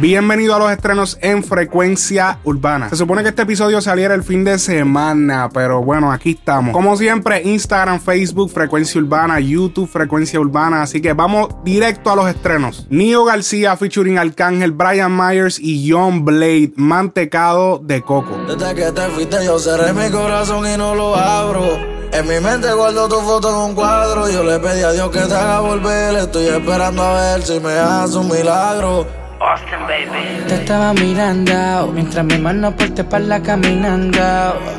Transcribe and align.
Bienvenido 0.00 0.54
a 0.54 0.60
los 0.60 0.70
estrenos 0.70 1.18
en 1.22 1.42
frecuencia 1.42 2.38
urbana. 2.44 2.88
Se 2.88 2.94
supone 2.94 3.24
que 3.24 3.30
este 3.30 3.42
episodio 3.42 3.80
saliera 3.80 4.14
el 4.14 4.22
fin 4.22 4.44
de 4.44 4.56
semana, 4.60 5.48
pero 5.52 5.82
bueno, 5.82 6.12
aquí 6.12 6.36
estamos. 6.38 6.72
Como 6.72 6.96
siempre, 6.96 7.42
Instagram, 7.42 7.98
Facebook, 7.98 8.48
frecuencia 8.48 9.00
urbana, 9.00 9.40
YouTube, 9.40 9.88
frecuencia 9.88 10.38
urbana. 10.38 10.82
Así 10.82 11.00
que 11.00 11.14
vamos 11.14 11.48
directo 11.64 12.12
a 12.12 12.16
los 12.16 12.28
estrenos. 12.28 12.86
Nio 12.90 13.24
García 13.24 13.76
featuring 13.76 14.18
Arcángel, 14.18 14.70
Brian 14.70 15.16
Myers 15.16 15.58
y 15.58 15.90
John 15.90 16.24
Blade, 16.24 16.74
mantecado 16.76 17.80
de 17.82 18.00
coco. 18.00 18.38
Desde 18.46 18.74
que 18.76 18.92
te 18.92 19.02
fuiste 19.08 19.44
yo 19.44 19.58
cerré 19.58 19.92
mi 19.92 20.08
corazón 20.12 20.64
y 20.64 20.76
no 20.76 20.94
lo 20.94 21.16
abro. 21.16 21.76
En 22.12 22.28
mi 22.28 22.38
mente 22.38 22.72
guardo 22.72 23.08
tu 23.08 23.16
foto 23.16 23.48
en 23.48 23.70
un 23.70 23.74
cuadro. 23.74 24.30
Yo 24.30 24.44
le 24.44 24.60
pedí 24.60 24.80
a 24.80 24.92
Dios 24.92 25.10
que 25.10 25.22
te 25.22 25.34
haga 25.34 25.58
volver. 25.58 26.14
Estoy 26.14 26.46
esperando 26.46 27.02
a 27.02 27.20
ver 27.20 27.42
si 27.42 27.58
me 27.58 27.72
hace 27.72 28.16
un 28.16 28.28
milagro. 28.28 29.27
Austin, 29.40 29.80
baby. 29.86 30.44
Te 30.48 30.54
estaba 30.56 30.92
mirando 30.94 31.92
mientras 31.92 32.24
mi 32.24 32.38
mano 32.38 32.74
por 32.74 32.90
tu 32.90 33.02
espalda 33.02 33.40
caminando. 33.40 34.20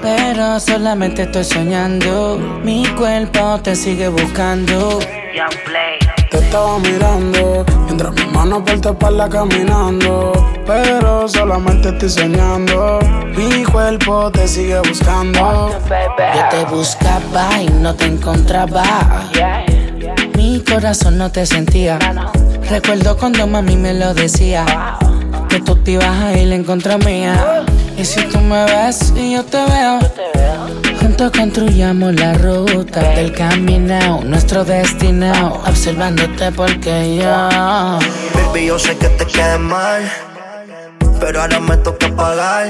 Pero 0.02 0.60
solamente 0.60 1.24
estoy 1.24 1.46
soñando. 1.46 2.38
Mi 2.64 2.86
cuerpo 2.98 3.60
te 3.64 3.76
sigue 3.76 4.10
buscando. 4.10 5.00
Young 5.34 5.56
Blade. 5.66 6.00
Te 6.30 6.38
estaba 6.40 6.78
mirando 6.80 7.66
mientras 7.86 8.14
mi 8.14 8.26
mano 8.34 8.64
por 8.66 8.82
tu 8.82 8.90
espalda 8.90 9.30
caminando. 9.30 10.34
Pero 10.68 11.28
solamente 11.30 11.90
estoy 11.90 12.10
soñando. 12.10 13.00
Mi 13.38 13.64
cuerpo 13.64 14.30
te 14.30 14.46
sigue 14.48 14.80
buscando. 14.80 15.70
Yo 15.90 16.50
te 16.50 16.66
buscaba 16.66 17.62
y 17.62 17.68
no 17.68 17.96
te 17.96 18.06
encontraba. 18.08 18.84
Yeah. 19.34 19.69
Corazón 20.80 21.18
no 21.18 21.30
te 21.30 21.46
sentía. 21.46 22.00
Recuerdo 22.70 23.18
cuando 23.18 23.46
mami 23.46 23.76
me 23.76 23.94
lo 23.94 24.14
decía. 24.14 24.66
Que 25.50 25.60
tú 25.60 25.76
te 25.76 25.92
ibas 25.92 26.18
a 26.24 26.32
ir 26.38 26.54
en 26.54 26.64
contra 26.64 26.98
mía. 26.98 27.66
Y 27.98 28.06
si 28.06 28.22
tú 28.28 28.40
me 28.40 28.64
ves 28.64 29.12
y 29.14 29.34
yo 29.34 29.44
te 29.44 29.58
veo. 29.58 30.00
Juntos 31.02 31.34
construyamos 31.34 32.16
la 32.16 32.34
ruta 32.36 33.02
del 33.10 33.34
camino, 33.34 34.22
nuestro 34.24 34.64
destino. 34.64 35.62
Observándote 35.68 36.50
porque 36.54 37.18
yo. 37.18 37.50
Baby, 38.34 38.68
yo 38.68 38.80
sé 38.80 38.96
que 38.96 39.10
te 39.10 39.26
queda 39.26 39.58
mal. 39.58 40.10
Pero 41.20 41.42
ahora 41.42 41.60
me 41.60 41.76
toca 41.76 42.08
pagar. 42.16 42.70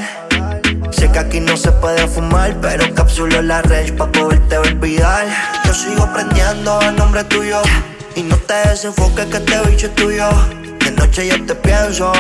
Sé 0.90 1.12
que 1.12 1.20
aquí 1.20 1.40
no 1.42 1.56
se 1.56 1.72
puede 1.74 2.08
fumar, 2.08 2.58
pero 2.60 2.92
capsulo 2.96 3.40
la 3.44 3.62
range 3.62 3.94
pa' 3.94 4.12
poderte 4.12 4.58
olvidar. 4.58 5.28
Yo 5.64 5.76
sigo 5.76 6.12
prendiendo 6.12 6.82
el 6.82 6.96
nombre 6.96 7.24
tuyo. 7.26 7.62
Y 8.16 8.24
no 8.24 8.36
te 8.38 8.54
desenfoques 8.70 9.26
que 9.28 9.38
este 9.38 9.70
bicho 9.70 9.88
es 9.88 9.96
tuyo. 9.96 10.30
De 10.84 10.92
noche 10.92 11.28
yo 11.28 11.46
te 11.46 11.56
pienso. 11.56 12.12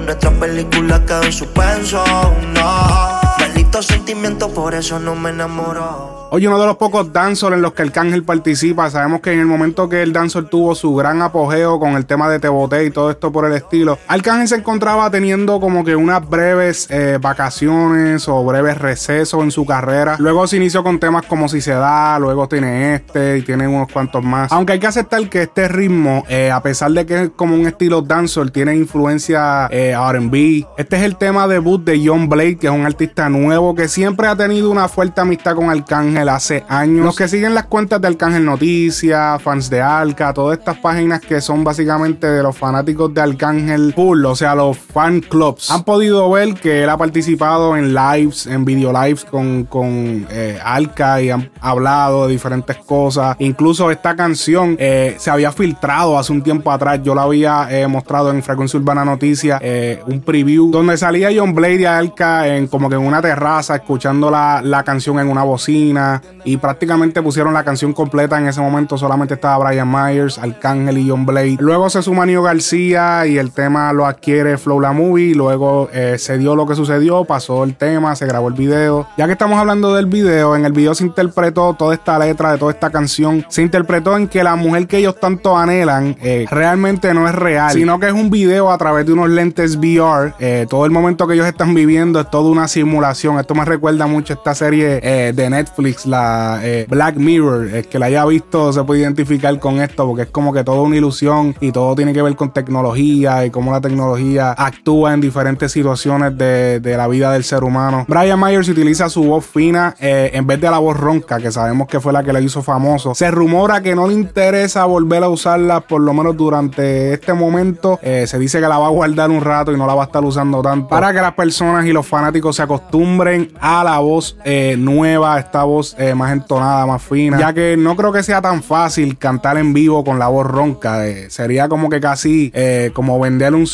Nuestra 0.00 0.30
película 0.30 1.04
quedó 1.04 1.22
en 1.22 1.32
suspenso. 1.32 2.04
No. 2.52 3.20
Maldito 3.38 3.82
sentimiento, 3.82 4.48
por 4.48 4.74
eso 4.74 4.98
no 4.98 5.14
me 5.14 5.30
enamoro. 5.30 6.23
Oye, 6.34 6.48
uno 6.48 6.58
de 6.58 6.66
los 6.66 6.78
pocos 6.78 7.12
dancers 7.12 7.54
en 7.54 7.62
los 7.62 7.74
que 7.74 7.82
Arcángel 7.82 8.24
participa. 8.24 8.90
Sabemos 8.90 9.20
que 9.20 9.32
en 9.32 9.38
el 9.38 9.46
momento 9.46 9.88
que 9.88 10.02
el 10.02 10.12
dancer 10.12 10.46
tuvo 10.46 10.74
su 10.74 10.92
gran 10.96 11.22
apogeo 11.22 11.78
con 11.78 11.92
el 11.94 12.06
tema 12.06 12.28
de 12.28 12.40
Te 12.40 12.48
Boté 12.48 12.86
y 12.86 12.90
todo 12.90 13.12
esto 13.12 13.30
por 13.30 13.44
el 13.44 13.52
estilo, 13.52 14.00
Arcángel 14.08 14.48
se 14.48 14.56
encontraba 14.56 15.08
teniendo 15.12 15.60
como 15.60 15.84
que 15.84 15.94
unas 15.94 16.28
breves 16.28 16.88
eh, 16.90 17.20
vacaciones 17.22 18.26
o 18.26 18.44
breves 18.44 18.78
recesos 18.78 19.44
en 19.44 19.52
su 19.52 19.64
carrera. 19.64 20.16
Luego 20.18 20.44
se 20.48 20.56
inició 20.56 20.82
con 20.82 20.98
temas 20.98 21.24
como 21.26 21.48
Si 21.48 21.60
se 21.60 21.70
da, 21.70 22.18
luego 22.18 22.48
tiene 22.48 22.96
este 22.96 23.38
y 23.38 23.42
tiene 23.42 23.68
unos 23.68 23.86
cuantos 23.92 24.24
más. 24.24 24.50
Aunque 24.50 24.72
hay 24.72 24.80
que 24.80 24.88
aceptar 24.88 25.28
que 25.28 25.42
este 25.42 25.68
ritmo, 25.68 26.24
eh, 26.28 26.50
a 26.50 26.60
pesar 26.64 26.90
de 26.90 27.06
que 27.06 27.22
es 27.22 27.30
como 27.36 27.54
un 27.54 27.68
estilo 27.68 28.02
dancer, 28.02 28.50
tiene 28.50 28.74
influencia 28.74 29.68
eh, 29.70 29.94
RB. 29.96 30.66
Este 30.78 30.96
es 30.96 31.02
el 31.04 31.14
tema 31.14 31.46
debut 31.46 31.84
de 31.84 32.02
John 32.04 32.28
Blade, 32.28 32.56
que 32.56 32.66
es 32.66 32.72
un 32.72 32.86
artista 32.86 33.28
nuevo 33.28 33.76
que 33.76 33.86
siempre 33.86 34.26
ha 34.26 34.34
tenido 34.34 34.68
una 34.68 34.88
fuerte 34.88 35.20
amistad 35.20 35.54
con 35.54 35.70
Arcángel 35.70 36.23
hace 36.28 36.64
años. 36.68 37.04
Los 37.04 37.16
que 37.16 37.28
siguen 37.28 37.54
las 37.54 37.64
cuentas 37.64 38.00
de 38.00 38.08
Arcángel 38.08 38.44
Noticias, 38.44 39.42
fans 39.42 39.70
de 39.70 39.80
Alca, 39.80 40.32
todas 40.32 40.58
estas 40.58 40.78
páginas 40.78 41.20
que 41.20 41.40
son 41.40 41.64
básicamente 41.64 42.26
de 42.26 42.42
los 42.42 42.56
fanáticos 42.56 43.12
de 43.12 43.20
Arcángel 43.20 43.92
Full, 43.94 44.24
o 44.24 44.36
sea, 44.36 44.54
los 44.54 44.76
fan 44.78 45.20
clubs, 45.20 45.70
han 45.70 45.84
podido 45.84 46.30
ver 46.30 46.54
que 46.54 46.82
él 46.82 46.90
ha 46.90 46.96
participado 46.96 47.76
en 47.76 47.94
lives, 47.94 48.46
en 48.46 48.64
video 48.64 48.92
lives 48.92 49.24
con, 49.24 49.64
con 49.64 50.26
eh, 50.30 50.58
Alca 50.64 51.20
y 51.20 51.30
han 51.30 51.50
hablado 51.60 52.26
de 52.26 52.32
diferentes 52.32 52.76
cosas. 52.78 53.36
Incluso 53.38 53.90
esta 53.90 54.16
canción 54.16 54.76
eh, 54.78 55.16
se 55.18 55.30
había 55.30 55.52
filtrado 55.52 56.18
hace 56.18 56.32
un 56.32 56.42
tiempo 56.42 56.70
atrás. 56.70 57.00
Yo 57.02 57.14
la 57.14 57.22
había 57.22 57.68
eh, 57.70 57.86
mostrado 57.86 58.30
en 58.30 58.42
Frecuencia 58.42 58.78
Urbana 58.78 59.04
Noticias, 59.04 59.60
eh, 59.62 60.02
un 60.06 60.20
preview 60.20 60.70
donde 60.70 60.96
salía 60.96 61.30
John 61.34 61.54
Blade 61.54 61.80
y 61.80 61.84
Alca 61.84 62.46
en 62.48 62.66
como 62.66 62.88
que 62.88 62.96
en 62.96 63.02
una 63.02 63.20
terraza 63.20 63.76
escuchando 63.76 64.30
la, 64.30 64.60
la 64.62 64.82
canción 64.82 65.18
en 65.18 65.28
una 65.28 65.42
bocina 65.42 66.13
y 66.44 66.56
prácticamente 66.56 67.22
pusieron 67.22 67.54
la 67.54 67.64
canción 67.64 67.92
completa. 67.92 68.38
En 68.38 68.48
ese 68.48 68.60
momento 68.60 68.98
solamente 68.98 69.34
estaba 69.34 69.64
Brian 69.64 69.90
Myers, 69.90 70.38
Arcángel 70.38 70.98
y 70.98 71.08
John 71.08 71.26
Blade. 71.26 71.56
Luego 71.60 71.90
se 71.90 72.02
suma 72.02 72.26
Nio 72.26 72.42
García 72.42 73.26
y 73.26 73.38
el 73.38 73.52
tema 73.52 73.92
lo 73.92 74.06
adquiere 74.06 74.58
Flow 74.58 74.80
La 74.80 74.92
Movie. 74.92 75.34
Luego 75.34 75.88
eh, 75.92 76.16
se 76.18 76.38
dio 76.38 76.54
lo 76.56 76.66
que 76.66 76.74
sucedió, 76.74 77.24
pasó 77.24 77.64
el 77.64 77.76
tema, 77.76 78.14
se 78.16 78.26
grabó 78.26 78.48
el 78.48 78.54
video. 78.54 79.06
Ya 79.16 79.26
que 79.26 79.32
estamos 79.32 79.58
hablando 79.58 79.94
del 79.94 80.06
video, 80.06 80.56
en 80.56 80.64
el 80.64 80.72
video 80.72 80.94
se 80.94 81.04
interpretó 81.04 81.74
toda 81.74 81.94
esta 81.94 82.18
letra 82.18 82.52
de 82.52 82.58
toda 82.58 82.72
esta 82.72 82.90
canción. 82.90 83.44
Se 83.48 83.62
interpretó 83.62 84.16
en 84.16 84.28
que 84.28 84.42
la 84.42 84.56
mujer 84.56 84.86
que 84.86 84.98
ellos 84.98 85.18
tanto 85.18 85.56
anhelan 85.56 86.16
eh, 86.22 86.46
realmente 86.50 87.12
no 87.14 87.28
es 87.28 87.34
real, 87.34 87.72
sino 87.72 87.98
que 87.98 88.06
es 88.06 88.12
un 88.12 88.30
video 88.30 88.70
a 88.70 88.78
través 88.78 89.06
de 89.06 89.12
unos 89.12 89.30
lentes 89.30 89.76
VR. 89.76 90.34
Eh, 90.38 90.66
todo 90.68 90.84
el 90.84 90.90
momento 90.90 91.26
que 91.26 91.34
ellos 91.34 91.46
están 91.46 91.74
viviendo 91.74 92.20
es 92.20 92.30
toda 92.30 92.50
una 92.50 92.68
simulación. 92.68 93.38
Esto 93.38 93.54
me 93.54 93.64
recuerda 93.64 94.06
mucho 94.06 94.34
a 94.34 94.36
esta 94.36 94.54
serie 94.54 95.00
de 95.32 95.50
Netflix, 95.50 95.93
la 96.06 96.60
eh, 96.62 96.86
Black 96.88 97.16
Mirror. 97.16 97.68
El 97.68 97.86
que 97.86 97.98
la 97.98 98.06
haya 98.06 98.24
visto 98.24 98.72
se 98.72 98.82
puede 98.84 99.00
identificar 99.00 99.58
con 99.58 99.80
esto 99.80 100.06
porque 100.06 100.22
es 100.22 100.30
como 100.30 100.52
que 100.52 100.64
todo 100.64 100.82
una 100.82 100.96
ilusión 100.96 101.54
y 101.60 101.72
todo 101.72 101.94
tiene 101.94 102.12
que 102.12 102.22
ver 102.22 102.36
con 102.36 102.52
tecnología 102.52 103.44
y 103.46 103.50
cómo 103.50 103.72
la 103.72 103.80
tecnología 103.80 104.52
actúa 104.52 105.14
en 105.14 105.20
diferentes 105.20 105.72
situaciones 105.72 106.36
de, 106.36 106.80
de 106.80 106.96
la 106.96 107.08
vida 107.08 107.32
del 107.32 107.44
ser 107.44 107.64
humano. 107.64 108.04
Brian 108.08 108.40
Myers 108.40 108.68
utiliza 108.68 109.08
su 109.08 109.24
voz 109.24 109.44
fina 109.46 109.94
eh, 110.00 110.30
en 110.34 110.46
vez 110.46 110.60
de 110.60 110.70
la 110.70 110.78
voz 110.78 110.96
ronca, 110.96 111.38
que 111.38 111.50
sabemos 111.50 111.88
que 111.88 112.00
fue 112.00 112.12
la 112.12 112.22
que 112.22 112.32
le 112.32 112.42
hizo 112.42 112.62
famoso. 112.62 113.14
Se 113.14 113.30
rumora 113.30 113.82
que 113.82 113.94
no 113.94 114.06
le 114.06 114.14
interesa 114.14 114.84
volver 114.84 115.22
a 115.22 115.28
usarla, 115.28 115.80
por 115.80 116.00
lo 116.00 116.12
menos 116.12 116.36
durante 116.36 117.12
este 117.12 117.34
momento. 117.34 117.98
Eh, 118.02 118.26
se 118.26 118.38
dice 118.38 118.60
que 118.60 118.68
la 118.68 118.78
va 118.78 118.86
a 118.86 118.90
guardar 118.90 119.30
un 119.30 119.40
rato 119.40 119.72
y 119.72 119.76
no 119.76 119.86
la 119.86 119.94
va 119.94 120.02
a 120.02 120.06
estar 120.06 120.24
usando 120.24 120.62
tanto. 120.62 120.88
Para 120.88 121.12
que 121.12 121.20
las 121.20 121.34
personas 121.34 121.86
y 121.86 121.92
los 121.92 122.06
fanáticos 122.06 122.56
se 122.56 122.62
acostumbren 122.62 123.52
a 123.60 123.84
la 123.84 123.98
voz 123.98 124.36
eh, 124.44 124.76
nueva, 124.78 125.38
esta 125.38 125.64
voz 125.64 125.83
eh, 125.98 126.14
más 126.14 126.32
entonada, 126.32 126.86
más 126.86 127.02
fina. 127.02 127.38
Ya 127.38 127.52
que 127.52 127.76
no 127.76 127.96
creo 127.96 128.12
que 128.12 128.22
sea 128.22 128.40
tan 128.40 128.62
fácil 128.62 129.18
cantar 129.18 129.58
en 129.58 129.72
vivo 129.72 130.04
con 130.04 130.18
la 130.18 130.28
voz 130.28 130.46
ronca. 130.46 131.06
eh, 131.06 131.30
sería 131.30 131.68
como 131.68 131.88
que 131.90 132.00
casi 132.00 132.50
eh, 132.54 132.90
como 132.94 133.18
vender 133.20 133.54
un 133.54 133.68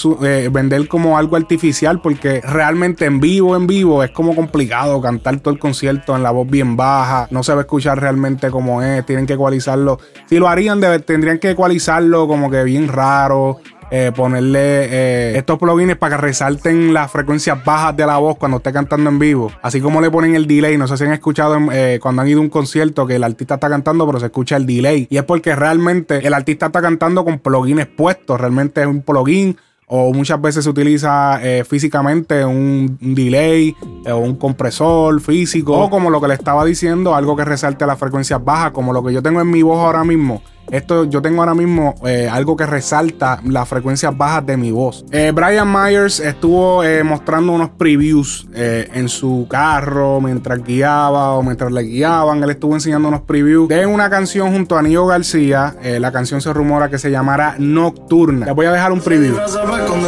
vender 0.52 0.88
como 0.88 1.16
algo 1.16 1.36
artificial. 1.36 2.00
Porque 2.00 2.40
realmente 2.40 3.04
en 3.04 3.20
vivo, 3.20 3.56
en 3.56 3.66
vivo, 3.66 4.02
es 4.02 4.10
como 4.10 4.34
complicado 4.34 5.00
cantar 5.00 5.38
todo 5.40 5.54
el 5.54 5.60
concierto 5.60 6.16
en 6.16 6.22
la 6.22 6.30
voz 6.30 6.48
bien 6.48 6.76
baja. 6.76 7.28
No 7.30 7.42
se 7.42 7.52
va 7.52 7.58
a 7.58 7.62
escuchar 7.62 8.00
realmente 8.00 8.50
como 8.50 8.82
es. 8.82 9.04
Tienen 9.06 9.26
que 9.26 9.34
ecualizarlo. 9.34 9.98
Si 10.26 10.38
lo 10.38 10.48
harían, 10.48 10.80
tendrían 11.04 11.38
que 11.38 11.50
ecualizarlo 11.50 12.26
como 12.26 12.50
que 12.50 12.64
bien 12.64 12.88
raro. 12.88 13.60
Eh, 13.92 14.12
ponerle 14.14 14.60
eh, 14.60 15.36
estos 15.36 15.58
plugins 15.58 15.96
para 15.96 16.14
que 16.16 16.22
resalten 16.22 16.94
las 16.94 17.10
frecuencias 17.10 17.64
bajas 17.64 17.96
de 17.96 18.06
la 18.06 18.18
voz 18.18 18.36
cuando 18.36 18.58
esté 18.58 18.72
cantando 18.72 19.10
en 19.10 19.18
vivo. 19.18 19.50
Así 19.62 19.80
como 19.80 20.00
le 20.00 20.10
ponen 20.10 20.36
el 20.36 20.46
delay. 20.46 20.78
No 20.78 20.86
sé 20.86 20.96
si 20.96 21.04
han 21.04 21.12
escuchado 21.12 21.58
eh, 21.72 21.98
cuando 22.00 22.22
han 22.22 22.28
ido 22.28 22.38
a 22.38 22.42
un 22.42 22.50
concierto 22.50 23.06
que 23.06 23.16
el 23.16 23.24
artista 23.24 23.54
está 23.54 23.68
cantando, 23.68 24.06
pero 24.06 24.20
se 24.20 24.26
escucha 24.26 24.56
el 24.56 24.66
delay. 24.66 25.08
Y 25.10 25.16
es 25.16 25.24
porque 25.24 25.56
realmente 25.56 26.24
el 26.24 26.34
artista 26.34 26.66
está 26.66 26.80
cantando 26.80 27.24
con 27.24 27.40
plugins 27.40 27.86
puestos. 27.86 28.40
Realmente 28.40 28.80
es 28.80 28.86
un 28.86 29.02
plugin. 29.02 29.56
O 29.92 30.12
muchas 30.12 30.40
veces 30.40 30.62
se 30.62 30.70
utiliza 30.70 31.40
eh, 31.42 31.64
físicamente 31.64 32.44
un, 32.44 32.96
delay 33.00 33.74
o 34.08 34.18
un 34.18 34.36
compresor 34.36 35.20
físico. 35.20 35.76
O 35.76 35.90
como 35.90 36.10
lo 36.10 36.20
que 36.20 36.28
le 36.28 36.34
estaba 36.34 36.64
diciendo, 36.64 37.12
algo 37.12 37.34
que 37.34 37.44
resalte 37.44 37.84
las 37.86 37.98
frecuencias 37.98 38.44
bajas, 38.44 38.70
como 38.70 38.92
lo 38.92 39.02
que 39.02 39.12
yo 39.12 39.20
tengo 39.20 39.40
en 39.40 39.50
mi 39.50 39.62
voz 39.62 39.80
ahora 39.80 40.04
mismo 40.04 40.42
esto 40.70 41.04
yo 41.04 41.22
tengo 41.22 41.42
ahora 41.42 41.54
mismo 41.54 41.94
eh, 42.06 42.28
algo 42.30 42.56
que 42.56 42.66
resalta 42.66 43.40
las 43.44 43.68
frecuencias 43.68 44.16
bajas 44.16 44.46
de 44.46 44.56
mi 44.56 44.70
voz. 44.70 45.04
Eh, 45.10 45.32
Brian 45.34 45.70
Myers 45.70 46.20
estuvo 46.20 46.84
eh, 46.84 47.02
mostrando 47.02 47.52
unos 47.52 47.70
previews 47.70 48.46
en 48.52 49.08
su 49.08 49.46
carro 49.48 50.20
mientras 50.20 50.62
guiaba 50.62 51.34
o 51.34 51.42
mientras 51.42 51.72
le 51.72 51.82
guiaban. 51.82 52.42
Él 52.42 52.50
estuvo 52.50 52.74
enseñando 52.74 53.08
unos 53.08 53.22
previews 53.22 53.68
de 53.68 53.86
una 53.86 54.10
canción 54.10 54.52
junto 54.52 54.76
a 54.76 54.82
Nio 54.82 55.06
García. 55.06 55.74
la 55.82 56.12
canción 56.12 56.40
se 56.40 56.52
rumora 56.52 56.88
que 56.88 56.98
se 56.98 57.10
llamará 57.10 57.56
Nocturna. 57.58 58.46
Les 58.46 58.54
voy 58.54 58.66
a 58.66 58.72
dejar 58.72 58.92
un 58.92 59.00
preview. 59.00 59.36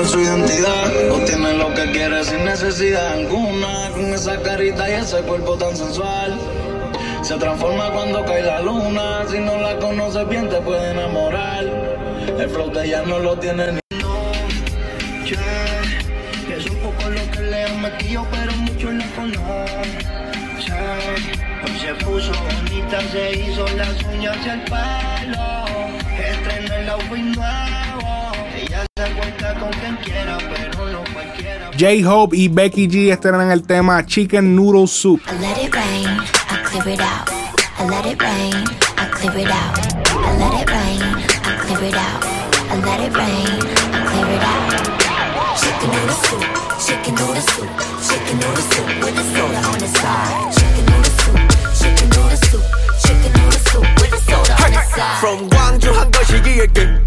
su 0.05 0.21
identidad, 0.21 0.93
lo 1.59 1.75
que 1.75 1.93
sin 2.25 2.45
necesidad 2.45 3.15
alguna, 3.15 3.91
con 3.95 4.05
esa 4.13 4.41
carita 4.43 4.89
y 4.89 4.93
ese 4.93 5.23
cuerpo 5.23 5.57
tan 5.57 5.77
sensual. 5.77 6.22
Se 7.23 7.39
transforma 7.39 7.89
cuando 7.93 8.25
cae 8.25 8.43
la 8.43 8.61
luna. 8.61 9.25
Si 9.31 9.39
no 9.39 9.57
la 9.57 9.79
conoces 9.79 10.29
bien, 10.29 10.49
te 10.49 10.61
puede 10.61 10.91
enamorar. 10.91 11.65
El 12.39 12.51
flow 12.51 12.71
de 12.73 12.85
ella 12.85 13.03
no 13.07 13.21
lo 13.21 13.39
tiene 13.39 13.73
ni. 13.73 13.81
Noche, 14.01 15.37
es 16.55 16.67
un 16.69 16.77
poco 16.79 17.09
lo 17.09 17.31
que 17.31 17.41
le 17.43 17.65
han 17.65 17.81
metido, 17.81 18.27
pero 18.31 18.53
mucho 18.57 18.91
la 18.91 19.07
conoce. 19.15 19.93
Hoy 21.65 21.79
se 21.79 21.95
puso 22.05 22.33
bonita, 22.33 23.01
se 23.13 23.39
hizo 23.39 23.67
las 23.77 24.03
uñas 24.03 24.37
y 24.45 24.49
el 24.49 24.61
pelo. 24.63 25.65
Estrena 26.19 26.77
el 26.81 26.89
outfit 26.91 27.25
nuevo. 27.37 28.33
Ella 28.61 28.85
se 28.97 29.13
cuenta 29.13 29.55
con 29.61 29.71
quien 29.71 29.97
quiera, 29.97 30.39
pero 30.39 30.87
no 30.89 31.05
cualquiera. 31.13 31.71
J-Hope 31.79 32.37
y 32.37 32.49
Becky 32.49 32.89
G 32.89 33.13
estrenan 33.13 33.53
el 33.53 33.63
tema 33.65 34.05
Chicken 34.05 34.57
Noodle 34.57 34.89
Soup. 34.89 35.21
Let 35.41 35.65
it 35.65 35.73
rain. 35.73 36.42
clear 36.72 36.94
it 36.94 37.00
out. 37.00 37.30
I 37.78 37.86
let 37.86 38.06
it 38.06 38.22
rain, 38.22 38.54
I 38.98 39.06
clear 39.12 39.38
it 39.38 39.52
out. 39.52 39.76
I 40.14 40.32
let 40.38 40.54
it 40.62 40.70
rain, 40.70 41.02
I 41.44 41.52
clear 41.60 41.84
it 41.90 41.96
out. 41.96 42.24
I 42.70 42.76
let 42.84 43.00
it 43.02 43.14
rain, 43.16 43.50
I 43.94 44.00
clear 44.08 44.30
it 44.36 44.44
out. 44.44 44.88
Chicken 45.60 45.90
noodle 45.92 46.18
soup, 46.26 46.44
chicken 46.86 47.14
noodle 47.16 47.44
soup, 47.52 47.70
chicken 48.08 48.38
noodle 48.40 48.66
soup 48.72 48.88
with 49.04 49.18
a 49.18 49.26
soda 49.34 49.60
on 49.68 49.78
the 49.80 49.88
side. 49.88 50.54
Chicken 50.58 50.86
noodle 50.90 51.14
soup, 51.20 51.40
chicken 51.80 52.10
noodle 52.16 52.40
soup, 52.48 52.64
chicken 53.04 53.32
noodle 53.38 53.62
soup 53.68 53.86
with 54.02 54.14
a 54.14 54.22
soda 54.28 54.54
on 54.64 54.72
the 54.72 54.84
side. 54.96 55.20
From 55.20 55.50
Guangzhou 55.50 55.94
한거시기에 55.94 56.68
금 56.68 57.04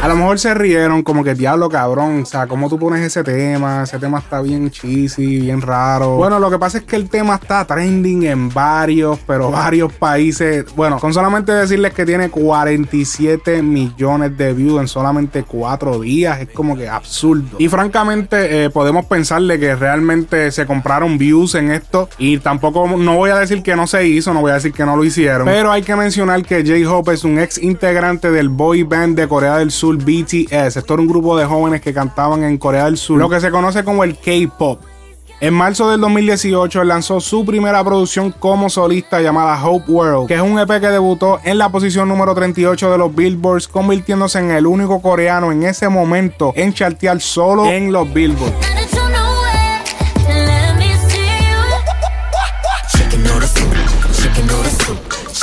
A 0.00 0.08
lo 0.08 0.16
mejor 0.16 0.38
se 0.38 0.54
rieron 0.54 1.02
como 1.02 1.24
que 1.24 1.34
diablo 1.34 1.68
cabrón, 1.68 2.22
o 2.22 2.26
sea, 2.26 2.46
¿cómo 2.46 2.68
tú 2.68 2.78
pones 2.78 3.04
ese 3.04 3.24
tema? 3.24 3.82
Ese 3.82 3.98
tema 3.98 4.20
está 4.20 4.40
bien 4.40 4.70
cheesy, 4.70 5.40
bien 5.40 5.60
raro. 5.60 6.16
Bueno, 6.16 6.38
lo 6.38 6.50
que 6.50 6.58
pasa 6.58 6.78
es 6.78 6.84
que 6.84 6.96
el 6.96 7.08
tema 7.08 7.34
está 7.34 7.64
trending 7.66 8.22
en 8.22 8.48
varios, 8.48 9.18
pero 9.26 9.50
varios 9.50 9.92
países. 9.92 10.64
Bueno, 10.74 10.98
con 10.98 11.12
solamente 11.12 11.52
decirles 11.52 11.92
que 11.92 12.06
tiene 12.06 12.30
47 12.30 13.60
millones 13.62 14.38
de 14.38 14.54
views 14.54 14.80
en 14.80 14.88
solamente 14.88 15.42
4 15.42 16.00
días, 16.00 16.40
es 16.40 16.48
como 16.50 16.76
que 16.76 16.88
absurdo. 16.88 17.56
Y 17.58 17.68
francamente 17.68 18.64
eh, 18.64 18.70
podemos 18.70 19.06
pensarle 19.06 19.58
que 19.58 19.74
realmente 19.74 20.50
se 20.52 20.64
compraron 20.64 21.18
views 21.18 21.56
en 21.56 21.72
esto 21.72 22.08
y 22.18 22.38
tampoco, 22.38 22.86
no 22.96 23.16
voy 23.16 23.30
a 23.30 23.36
decir 23.36 23.62
que 23.62 23.74
no 23.74 23.86
se 23.86 24.06
hizo, 24.06 24.32
no 24.32 24.40
voy 24.40 24.52
a 24.52 24.54
decir 24.54 24.72
que 24.72 24.86
no 24.86 24.96
lo 24.96 25.04
hicieron, 25.04 25.44
pero 25.46 25.72
hay 25.72 25.82
que 25.82 25.96
mencionar 25.96 26.27
que 26.28 26.62
J-Hope 26.62 27.14
es 27.14 27.24
un 27.24 27.38
ex 27.38 27.56
integrante 27.56 28.30
del 28.30 28.50
boy 28.50 28.82
band 28.82 29.16
de 29.16 29.26
Corea 29.26 29.56
del 29.56 29.70
Sur 29.70 29.96
BTS. 29.96 30.76
Esto 30.76 30.94
era 30.94 31.02
un 31.02 31.08
grupo 31.08 31.38
de 31.38 31.46
jóvenes 31.46 31.80
que 31.80 31.94
cantaban 31.94 32.44
en 32.44 32.58
Corea 32.58 32.84
del 32.84 32.98
Sur, 32.98 33.18
lo 33.18 33.30
que 33.30 33.40
se 33.40 33.50
conoce 33.50 33.82
como 33.82 34.04
el 34.04 34.18
K-pop. 34.18 34.78
En 35.40 35.54
marzo 35.54 35.90
del 35.90 36.02
2018 36.02 36.84
lanzó 36.84 37.20
su 37.20 37.46
primera 37.46 37.82
producción 37.82 38.30
como 38.30 38.68
solista 38.68 39.22
llamada 39.22 39.58
Hope 39.64 39.90
World, 39.90 40.28
que 40.28 40.34
es 40.34 40.42
un 40.42 40.58
EP 40.58 40.68
que 40.68 40.88
debutó 40.88 41.40
en 41.44 41.56
la 41.56 41.70
posición 41.70 42.08
número 42.08 42.34
38 42.34 42.92
de 42.92 42.98
los 42.98 43.14
Billboards, 43.14 43.66
convirtiéndose 43.66 44.38
en 44.38 44.50
el 44.50 44.66
único 44.66 45.00
coreano 45.00 45.50
en 45.50 45.62
ese 45.62 45.88
momento 45.88 46.52
en 46.56 46.74
chartear 46.74 47.22
solo 47.22 47.70
en 47.70 47.90
los 47.90 48.12
Billboards. 48.12 48.54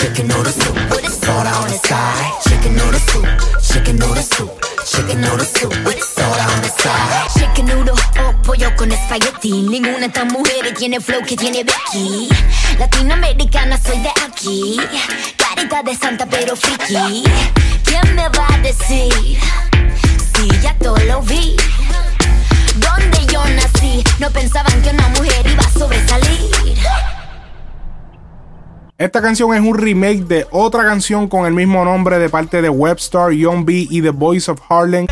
Chicken 0.05 0.27
noodle 0.27 0.51
soup, 0.51 0.75
chicken 3.71 3.97
noodle 3.97 4.21
soup, 4.21 4.49
chicken 4.85 5.19
noodle 5.19 5.43
soup 5.43 5.73
with 5.83 5.99
soda 6.03 6.43
on 6.43 6.61
the 6.61 6.69
side. 6.77 7.27
Chicken 7.35 7.65
noodle 7.65 7.95
o 8.19 8.31
pollo 8.43 8.69
con 8.77 8.91
espagueti. 8.91 9.63
Ninguna 9.63 9.97
de 9.97 10.05
estas 10.05 10.31
mujeres 10.31 10.75
tiene 10.75 11.01
flow 11.01 11.23
que 11.23 11.35
tiene 11.35 11.63
Becky. 11.63 12.29
Latinoamericana 12.77 13.79
soy 13.79 13.97
de 13.97 14.09
aquí. 14.23 14.77
Carita 15.37 15.81
de 15.81 15.95
santa 15.95 16.27
pero 16.27 16.55
friki. 16.55 17.23
¿Quién 17.83 18.13
me 18.13 18.29
va 18.29 18.47
a 18.53 18.59
decir? 18.59 19.39
Si 20.35 20.47
ya 20.61 20.75
todo 20.77 20.99
lo 20.99 21.23
vi. 21.23 21.57
Donde 22.75 23.25
yo 23.33 23.43
nací, 23.55 24.03
no 24.19 24.29
pensaban 24.29 24.83
que 24.83 24.91
una 24.91 25.07
mujer 25.09 25.47
iba 25.47 25.63
a 25.63 25.71
sobresalir. 25.71 26.75
Esta 28.97 29.21
canción 29.21 29.53
es 29.53 29.59
un 29.59 29.77
remake 29.77 30.23
de 30.23 30.47
otra 30.51 30.85
canción 30.85 31.27
con 31.27 31.45
el 31.45 31.53
mismo 31.53 31.83
nombre 31.83 32.17
de 32.17 32.29
parte 32.29 32.61
de 32.61 32.69
Webstar, 32.69 33.33
Young 33.33 33.65
B 33.65 33.87
y 33.89 34.01
The 34.01 34.11
Voice 34.11 34.49
of 34.49 34.61
Harlem. 34.69 35.05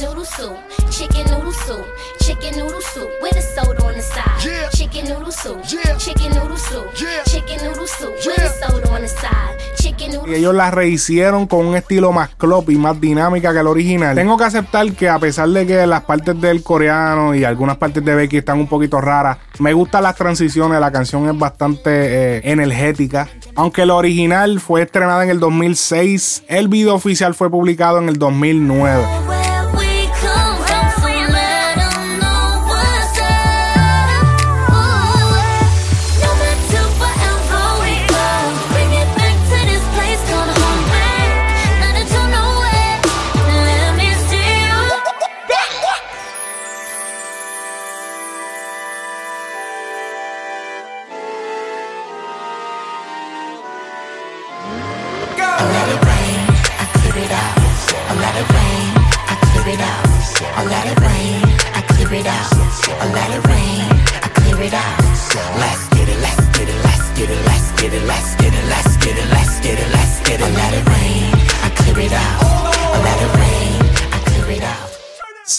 Noodle 0.00 0.24
soup, 0.24 0.56
chicken 0.90 1.26
noodle 1.30 1.52
soup, 1.52 1.84
chicken 2.20 2.56
noodle 2.56 2.80
soup 2.80 3.08
with 3.22 3.36
a 3.36 3.42
soda 3.42 3.84
on 3.84 3.94
the 3.94 4.02
side. 4.02 4.44
Yeah. 4.44 4.68
Chicken 4.70 5.04
noodle 5.08 5.32
soup, 5.32 5.58
yeah. 5.68 5.96
chicken 5.96 6.32
noodle 6.32 6.56
soup, 6.56 6.86
yeah. 7.00 7.22
chicken 7.24 7.64
noodle 7.64 7.86
soup 7.86 8.12
with 8.26 8.38
a 8.38 8.48
soda 8.48 8.90
on 8.90 9.02
the 9.02 9.08
side. 9.08 9.60
Y 10.26 10.34
ellos 10.34 10.54
la 10.54 10.70
rehicieron 10.70 11.46
con 11.46 11.66
un 11.66 11.76
estilo 11.76 12.12
más 12.12 12.30
club 12.30 12.70
y 12.70 12.76
más 12.76 13.00
dinámica 13.00 13.52
que 13.52 13.60
el 13.60 13.66
original. 13.66 14.14
Tengo 14.14 14.36
que 14.36 14.44
aceptar 14.44 14.90
que 14.92 15.08
a 15.08 15.18
pesar 15.18 15.48
de 15.48 15.66
que 15.66 15.86
las 15.86 16.04
partes 16.04 16.40
del 16.40 16.62
coreano 16.62 17.34
y 17.34 17.44
algunas 17.44 17.76
partes 17.76 18.04
de 18.04 18.14
Becky 18.14 18.38
están 18.38 18.58
un 18.58 18.66
poquito 18.66 19.00
raras, 19.00 19.38
me 19.58 19.72
gustan 19.72 20.04
las 20.04 20.16
transiciones, 20.16 20.80
la 20.80 20.90
canción 20.90 21.28
es 21.28 21.38
bastante 21.38 21.90
eh, 22.36 22.40
energética. 22.44 23.28
Aunque 23.54 23.82
el 23.82 23.90
original 23.90 24.60
fue 24.60 24.82
estrenada 24.82 25.24
en 25.24 25.30
el 25.30 25.40
2006, 25.40 26.44
el 26.48 26.68
video 26.68 26.94
oficial 26.94 27.34
fue 27.34 27.50
publicado 27.50 27.98
en 27.98 28.08
el 28.08 28.18
2009. 28.18 29.39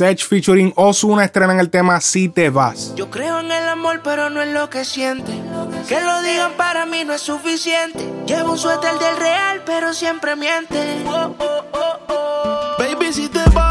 Sech 0.01 0.25
featuring 0.25 0.73
Ozuna 0.75 1.25
estrenan 1.25 1.59
el 1.59 1.69
tema 1.69 2.01
Si 2.01 2.27
te 2.27 2.49
vas. 2.49 2.95
Yo 2.95 3.11
creo 3.11 3.39
en 3.39 3.51
el 3.51 3.69
amor, 3.69 4.01
pero 4.03 4.31
no 4.31 4.41
en 4.41 4.51
lo 4.51 4.67
que 4.67 4.83
siente. 4.83 5.31
Que 5.87 6.01
lo 6.01 6.23
digan 6.23 6.53
para 6.57 6.87
mí 6.87 7.03
no 7.05 7.13
es 7.13 7.21
suficiente. 7.21 8.03
Llevo 8.25 8.53
un 8.53 8.57
suéter 8.57 8.97
del 8.97 9.17
real, 9.17 9.61
pero 9.63 9.93
siempre 9.93 10.35
miente. 10.35 11.03
Oh, 11.05 11.35
oh, 11.37 11.65
oh, 11.73 12.75
Baby, 12.79 13.13
si 13.13 13.29
te 13.29 13.43
vas, 13.53 13.70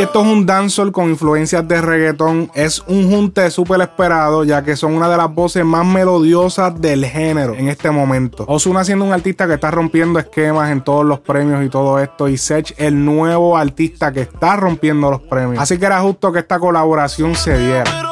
esto 0.00 0.22
es 0.22 0.26
un 0.26 0.46
dancehall 0.46 0.90
con 0.90 1.10
influencias 1.10 1.66
de 1.68 1.80
reggaetón. 1.80 2.50
Es 2.54 2.82
un 2.86 3.10
junte 3.10 3.50
súper 3.50 3.80
esperado, 3.80 4.44
ya 4.44 4.62
que 4.62 4.76
son 4.76 4.94
una 4.94 5.08
de 5.08 5.16
las 5.16 5.32
voces 5.32 5.64
más 5.64 5.84
melodiosas 5.84 6.80
del 6.80 7.04
género 7.04 7.54
en 7.54 7.68
este 7.68 7.90
momento. 7.90 8.44
Ozuna 8.48 8.84
siendo 8.84 9.04
un 9.04 9.12
artista 9.12 9.46
que 9.46 9.54
está 9.54 9.70
rompiendo 9.70 10.18
esquemas 10.18 10.70
en 10.70 10.82
todos 10.82 11.04
los 11.04 11.20
premios 11.20 11.64
y 11.64 11.68
todo 11.68 11.98
esto. 11.98 12.28
Y 12.28 12.38
Sech, 12.38 12.74
el 12.78 13.04
nuevo 13.04 13.56
artista 13.56 14.12
que 14.12 14.22
está 14.22 14.56
rompiendo 14.56 15.10
los 15.10 15.20
premios. 15.20 15.62
Así 15.62 15.78
que 15.78 15.86
era 15.86 16.00
justo 16.00 16.32
que 16.32 16.38
esta 16.38 16.58
colaboración 16.58 17.34
se 17.34 17.58
diera. 17.58 18.11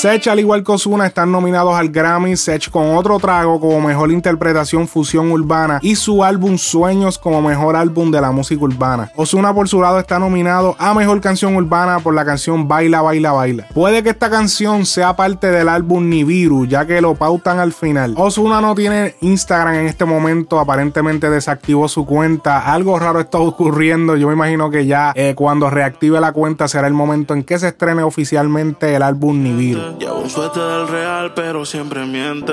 Sech, 0.00 0.28
al 0.28 0.40
igual 0.40 0.64
que 0.64 0.72
Ozuna, 0.72 1.06
están 1.06 1.30
nominados 1.30 1.74
al 1.74 1.90
Grammy. 1.90 2.34
Sech 2.34 2.70
con 2.70 2.96
otro 2.96 3.18
trago 3.18 3.60
como 3.60 3.82
mejor 3.82 4.10
interpretación 4.10 4.88
fusión 4.88 5.30
urbana 5.30 5.78
y 5.82 5.94
su 5.94 6.24
álbum 6.24 6.56
Sueños 6.56 7.18
como 7.18 7.42
mejor 7.42 7.76
álbum 7.76 8.10
de 8.10 8.18
la 8.18 8.30
música 8.30 8.64
urbana. 8.64 9.12
Ozuna, 9.14 9.52
por 9.52 9.68
su 9.68 9.82
lado, 9.82 9.98
está 9.98 10.18
nominado 10.18 10.74
a 10.78 10.94
mejor 10.94 11.20
canción 11.20 11.54
urbana 11.54 11.98
por 11.98 12.14
la 12.14 12.24
canción 12.24 12.66
Baila, 12.66 13.02
Baila, 13.02 13.32
Baila. 13.32 13.66
Puede 13.74 14.02
que 14.02 14.08
esta 14.08 14.30
canción 14.30 14.86
sea 14.86 15.16
parte 15.16 15.50
del 15.50 15.68
álbum 15.68 16.08
Nibiru, 16.08 16.64
ya 16.64 16.86
que 16.86 17.02
lo 17.02 17.14
pautan 17.14 17.58
al 17.58 17.74
final. 17.74 18.14
Ozuna 18.16 18.62
no 18.62 18.74
tiene 18.74 19.16
Instagram 19.20 19.74
en 19.74 19.86
este 19.86 20.06
momento, 20.06 20.60
aparentemente 20.60 21.28
desactivó 21.28 21.88
su 21.88 22.06
cuenta. 22.06 22.72
Algo 22.72 22.98
raro 22.98 23.20
está 23.20 23.36
ocurriendo. 23.36 24.16
Yo 24.16 24.28
me 24.28 24.32
imagino 24.32 24.70
que 24.70 24.86
ya 24.86 25.12
eh, 25.14 25.34
cuando 25.36 25.68
reactive 25.68 26.20
la 26.20 26.32
cuenta 26.32 26.68
será 26.68 26.86
el 26.86 26.94
momento 26.94 27.34
en 27.34 27.44
que 27.44 27.58
se 27.58 27.68
estrene 27.68 28.02
oficialmente 28.02 28.94
el 28.94 29.02
álbum 29.02 29.42
Nibiru. 29.42 29.89
Llevo 29.98 30.20
un 30.20 30.30
suéter 30.30 30.62
del 30.62 30.88
real, 30.88 31.32
pero 31.34 31.64
siempre 31.64 32.04
miente. 32.06 32.52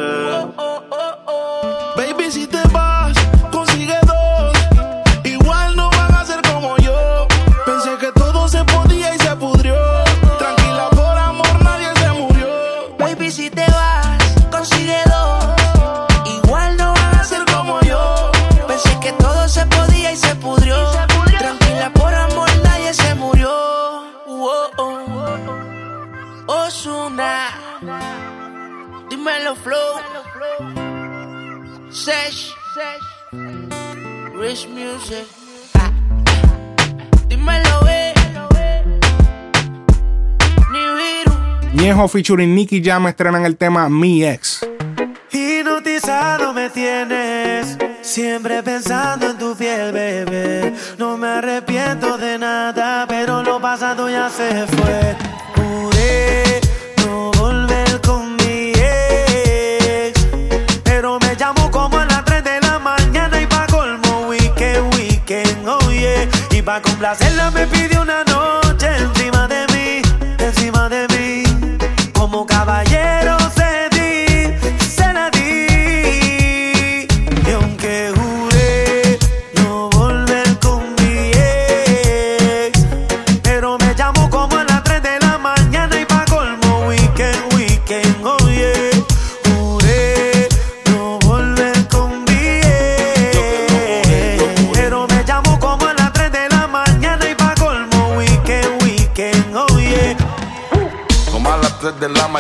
Sesh. 32.07 32.55
Rich 34.33 34.69
Music. 34.69 35.27
Ah. 35.75 35.91
Dímelo, 37.27 37.85
eh. 37.89 38.13
Ñejo 41.73 42.07
featuring 42.07 42.55
Nicky 42.55 42.81
Jam 42.81 43.07
estrenan 43.07 43.43
el 43.43 43.57
tema 43.57 43.89
Mi 43.89 44.23
Ex. 44.23 44.65
Hipnotizado 45.33 46.53
me 46.53 46.69
tienes, 46.69 47.77
siempre 48.01 48.63
pensando 48.63 49.31
en 49.31 49.37
tu 49.37 49.53
piel, 49.57 49.91
bebé. 49.91 50.73
No 50.97 51.17
me 51.17 51.27
arrepiento 51.27 52.17
de 52.17 52.39
nada, 52.39 53.05
pero 53.09 53.43
lo 53.43 53.59
pasado 53.59 54.09
ya 54.09 54.29
se 54.29 54.65
fue. 54.65 55.36
Pa' 66.67 66.81
complacerla 66.81 67.49
me 67.51 67.65
pidió 67.65 68.01
una 68.01 68.25
noche 68.25 68.87
encima 68.97 69.47
de 69.47 69.65
mí, 69.73 70.01
encima 70.37 70.89
de 70.89 71.07
mí. 71.15 71.43
Como 72.11 72.45
caballero 72.45 72.86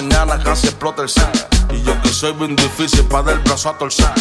mañana 0.01 0.37
casi 0.43 0.67
explota 0.67 1.01
el 1.01 1.09
set. 1.09 1.47
Y 1.73 1.81
yo 1.81 1.99
que 2.03 2.09
soy 2.09 2.31
bien 2.33 2.55
difícil 2.55 3.03
para 3.05 3.23
dar 3.23 3.33
el 3.33 3.39
brazo 3.39 3.69
a 3.69 3.77
torcer. 3.79 4.13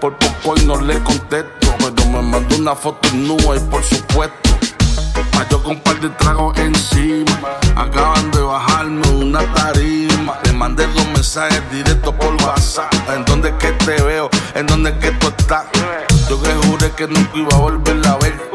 Por 0.00 0.16
poco 0.18 0.54
y 0.56 0.64
no 0.66 0.80
le 0.80 1.02
contesto. 1.02 1.68
Pero 1.78 2.06
me 2.12 2.22
mandó 2.22 2.56
una 2.56 2.76
foto 2.76 3.08
nua 3.12 3.56
y 3.56 3.60
por 3.72 3.82
supuesto. 3.82 4.50
Pa' 5.32 5.48
yo 5.48 5.60
con 5.64 5.72
un 5.72 5.80
par 5.80 5.98
de 6.00 6.10
tragos 6.10 6.56
encima. 6.58 7.58
Acaban 7.74 8.30
de 8.30 8.40
bajarme 8.40 9.08
una 9.08 9.40
tarima. 9.52 10.38
Le 10.44 10.52
mandé 10.52 10.86
dos 10.86 11.06
mensajes 11.08 11.62
directos 11.72 12.14
por 12.14 12.34
WhatsApp. 12.44 12.94
¿En 13.16 13.24
dónde 13.24 13.48
es 13.48 13.54
que 13.56 13.72
te 13.84 14.00
veo? 14.00 14.30
¿En 14.54 14.66
dónde 14.68 14.90
es 14.90 14.98
que 14.98 15.10
tú 15.10 15.26
estás? 15.26 15.64
Yo 16.28 16.40
que 16.40 16.54
juré 16.68 16.92
que 16.92 17.08
nunca 17.08 17.32
iba 17.34 17.56
a 17.56 17.58
volverla 17.58 18.12
a 18.12 18.16
ver. 18.18 18.47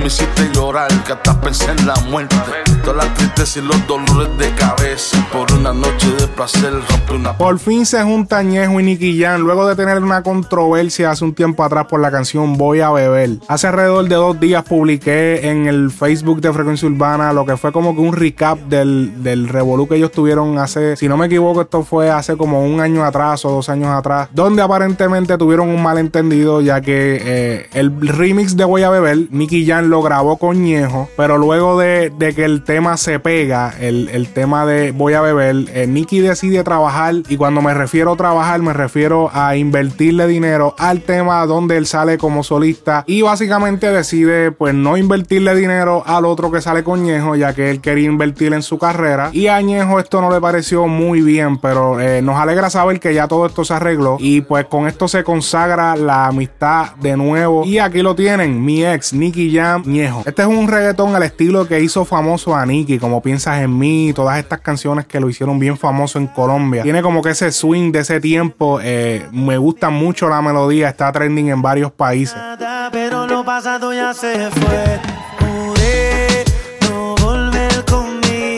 Me 0.00 0.06
hiciste 0.06 0.48
llorar, 0.54 0.88
que 1.04 1.12
hasta 1.12 1.38
pensé 1.42 1.70
en 1.72 1.86
la 1.86 1.94
muerte. 2.08 2.34
Todas 2.82 3.04
las 3.04 3.14
tristezas 3.16 3.58
y 3.58 3.60
los 3.60 3.86
dolores 3.86 4.38
de 4.38 4.50
cabeza. 4.54 5.28
Por 5.30 5.52
una 5.52 5.74
noche 5.74 6.10
de 6.18 6.26
placer 6.26 6.72
rompí 6.72 7.14
una 7.14 7.36
Por 7.36 7.58
fin 7.58 7.84
se 7.84 8.02
juntan 8.02 8.48
Ñejo 8.48 8.80
y 8.80 8.82
Nicky 8.82 9.20
Jam 9.20 9.42
luego 9.42 9.68
de 9.68 9.76
tener 9.76 10.02
una 10.02 10.22
controversia 10.22 11.10
hace 11.10 11.22
un 11.22 11.34
tiempo 11.34 11.64
atrás 11.64 11.84
por 11.84 12.00
la 12.00 12.10
canción 12.10 12.56
Voy 12.56 12.80
a 12.80 12.90
beber. 12.90 13.40
Hace 13.46 13.66
alrededor 13.66 14.08
de 14.08 14.14
dos 14.14 14.40
días 14.40 14.64
publiqué 14.64 15.46
en 15.50 15.66
el 15.66 15.90
Facebook 15.90 16.40
de 16.40 16.50
Frecuencia 16.50 16.88
Urbana 16.88 17.34
lo 17.34 17.44
que 17.44 17.58
fue 17.58 17.70
como 17.70 17.94
que 17.94 18.00
un 18.00 18.14
recap 18.14 18.58
del, 18.58 19.22
del 19.22 19.48
revolú 19.48 19.86
que 19.86 19.96
ellos 19.96 20.12
tuvieron 20.12 20.56
hace, 20.58 20.96
si 20.96 21.08
no 21.08 21.18
me 21.18 21.26
equivoco, 21.26 21.60
esto 21.60 21.82
fue 21.82 22.10
hace 22.10 22.38
como 22.38 22.64
un 22.64 22.80
año 22.80 23.04
atrás 23.04 23.44
o 23.44 23.50
dos 23.50 23.68
años 23.68 23.88
atrás, 23.88 24.30
donde 24.32 24.62
aparentemente 24.62 25.36
tuvieron 25.36 25.68
un 25.68 25.82
malentendido 25.82 26.62
ya 26.62 26.80
que 26.80 27.20
eh, 27.22 27.68
el 27.74 28.08
remix 28.08 28.56
de 28.56 28.64
Voy 28.64 28.82
a 28.82 28.90
beber, 28.90 29.26
Nicky 29.30 29.66
Jam 29.66 29.89
lo 29.90 30.02
grabó 30.02 30.36
con 30.36 30.62
Ñejo, 30.62 31.08
pero 31.16 31.36
luego 31.36 31.78
de, 31.78 32.10
de 32.16 32.34
que 32.34 32.44
el 32.44 32.62
tema 32.62 32.96
se 32.96 33.18
pega, 33.18 33.74
el, 33.80 34.08
el 34.08 34.28
tema 34.32 34.64
de 34.64 34.92
Voy 34.92 35.14
a 35.14 35.20
beber, 35.20 35.66
eh, 35.74 35.86
Nicky 35.86 36.20
decide 36.20 36.62
trabajar 36.62 37.14
y 37.28 37.36
cuando 37.36 37.60
me 37.60 37.74
refiero 37.74 38.12
a 38.12 38.16
trabajar 38.16 38.60
me 38.60 38.72
refiero 38.72 39.30
a 39.32 39.56
invertirle 39.56 40.26
dinero 40.26 40.74
al 40.78 41.02
tema 41.02 41.44
donde 41.46 41.76
él 41.76 41.86
sale 41.86 42.18
como 42.18 42.44
solista 42.44 43.02
y 43.06 43.22
básicamente 43.22 43.90
decide 43.90 44.52
pues 44.52 44.74
no 44.74 44.96
invertirle 44.96 45.54
dinero 45.56 46.04
al 46.06 46.24
otro 46.24 46.52
que 46.52 46.60
sale 46.60 46.84
con 46.84 47.02
Ñejo 47.02 47.34
ya 47.34 47.52
que 47.52 47.70
él 47.70 47.80
quería 47.80 48.06
invertir 48.06 48.52
en 48.52 48.62
su 48.62 48.78
carrera. 48.78 49.30
Y 49.32 49.48
a 49.48 49.60
Ñejo 49.60 49.98
esto 49.98 50.20
no 50.20 50.30
le 50.30 50.40
pareció 50.40 50.86
muy 50.86 51.20
bien 51.20 51.58
pero 51.58 51.98
eh, 52.00 52.22
nos 52.22 52.36
alegra 52.36 52.70
saber 52.70 53.00
que 53.00 53.12
ya 53.12 53.26
todo 53.26 53.46
esto 53.46 53.64
se 53.64 53.74
arregló 53.74 54.16
y 54.20 54.42
pues 54.42 54.66
con 54.66 54.86
esto 54.86 55.08
se 55.08 55.24
consagra 55.24 55.96
la 55.96 56.26
amistad 56.26 56.94
de 56.96 57.16
nuevo. 57.16 57.64
Y 57.64 57.78
aquí 57.78 58.02
lo 58.02 58.14
tienen 58.14 58.64
mi 58.64 58.84
ex 58.84 59.12
Nicky 59.12 59.40
Nicky 59.40 59.50
Ñejo. 59.84 60.22
Este 60.26 60.42
es 60.42 60.48
un 60.48 60.68
reggaetón 60.68 61.14
al 61.14 61.22
estilo 61.22 61.66
que 61.66 61.80
hizo 61.80 62.04
famoso 62.04 62.54
a 62.54 62.64
Nicky, 62.66 62.98
como 62.98 63.22
Piensas 63.22 63.60
en 63.60 63.78
mí, 63.78 64.12
todas 64.14 64.38
estas 64.38 64.60
canciones 64.60 65.06
que 65.06 65.20
lo 65.20 65.28
hicieron 65.28 65.58
bien 65.58 65.76
famoso 65.76 66.18
en 66.18 66.26
Colombia. 66.26 66.82
Tiene 66.82 67.02
como 67.02 67.22
que 67.22 67.30
ese 67.30 67.50
swing 67.52 67.92
de 67.92 68.00
ese 68.00 68.20
tiempo. 68.20 68.80
eh, 68.82 69.26
me 69.32 69.58
gusta 69.58 69.90
mucho 69.90 70.28
la 70.28 70.42
melodía, 70.42 70.88
está 70.88 71.10
trending 71.12 71.48
en 71.48 71.62
varios 71.62 71.92
países. 71.92 72.36
Nada, 72.36 72.88
pero 72.90 73.26
lo 73.26 73.44
pasado 73.44 73.92
ya 73.92 74.14
se 74.14 74.50
fue. 74.50 75.00
Juré 75.38 76.44
no 76.82 77.14
volver 77.16 77.84
con 77.84 78.20
mi 78.20 78.56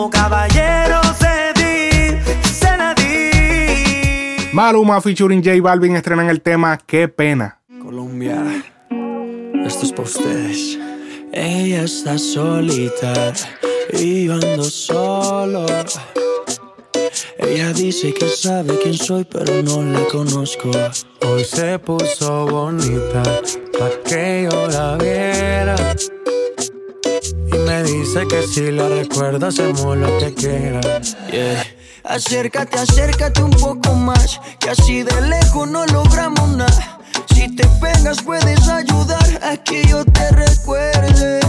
Como 0.00 0.08
caballero 0.08 0.98
se 1.18 1.52
di, 1.60 2.16
se 2.50 2.74
la 2.78 2.94
di. 2.94 4.48
Maluma 4.50 4.98
featuring 5.02 5.42
J 5.42 5.60
Balvin 5.60 5.94
estrenan 5.94 6.30
el 6.30 6.40
tema 6.40 6.78
Qué 6.78 7.06
pena. 7.06 7.58
Colombia, 7.82 8.64
esto 9.62 9.84
es 9.84 9.92
para 9.92 10.04
ustedes. 10.04 10.78
Ella 11.32 11.82
está 11.82 12.16
solita 12.16 13.34
y 13.92 14.24
yo 14.24 14.32
ando 14.32 14.64
solo. 14.64 15.66
Ella 17.36 17.70
dice 17.74 18.14
que 18.14 18.26
sabe 18.26 18.78
quién 18.82 18.94
soy, 18.94 19.24
pero 19.24 19.62
no 19.62 19.82
la 19.82 20.02
conozco. 20.06 20.70
Hoy 21.26 21.44
se 21.44 21.78
puso 21.78 22.46
bonita 22.46 23.22
pa' 23.78 23.90
que 24.08 24.48
yo 24.50 24.66
la 24.68 24.96
viera. 24.96 25.76
Y 27.52 27.58
me 27.58 27.82
dice 27.82 28.26
que 28.28 28.42
si 28.46 28.70
la 28.70 28.88
recuerda, 28.88 29.48
hacemos 29.48 29.96
lo 29.96 30.18
que 30.18 30.34
quiera. 30.34 30.80
Yeah. 31.30 31.64
Acércate, 32.04 32.78
acércate 32.78 33.42
un 33.42 33.50
poco 33.50 33.94
más, 33.94 34.40
que 34.58 34.70
así 34.70 35.02
de 35.02 35.20
lejos 35.22 35.68
no 35.68 35.84
logramos 35.86 36.48
nada. 36.56 36.98
Si 37.34 37.54
te 37.54 37.66
pegas 37.80 38.22
puedes 38.22 38.68
ayudar 38.68 39.40
a 39.42 39.56
que 39.56 39.84
yo 39.84 40.04
te 40.04 40.30
recuerde. 40.30 41.40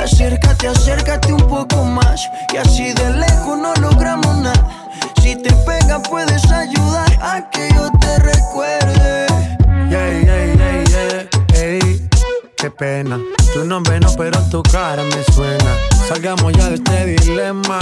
Acércate, 0.00 0.68
acércate 0.68 1.32
un 1.32 1.46
poco 1.48 1.84
más, 1.84 2.20
que 2.48 2.58
así 2.58 2.92
de 2.92 3.10
lejos 3.10 3.58
no 3.58 3.74
logramos 3.74 4.36
nada. 4.38 4.88
Si 5.22 5.34
te 5.42 5.52
pegas 5.66 6.02
puedes 6.08 6.44
ayudar 6.50 7.12
a 7.20 7.50
que 7.50 7.68
yo 7.74 7.90
te 8.00 8.18
recuerde. 8.18 9.26
Yeah, 9.90 10.10
yeah, 10.10 10.20
yeah, 10.22 10.46
yeah. 10.46 10.55
Tu 13.54 13.64
nombre 13.64 13.98
no, 14.00 14.08
pero 14.18 14.38
tu 14.50 14.62
cara 14.62 15.02
me 15.02 15.34
suena. 15.34 15.76
Salgamos 16.08 16.52
ya 16.52 16.68
de 16.68 16.74
este 16.74 17.06
dilema. 17.06 17.78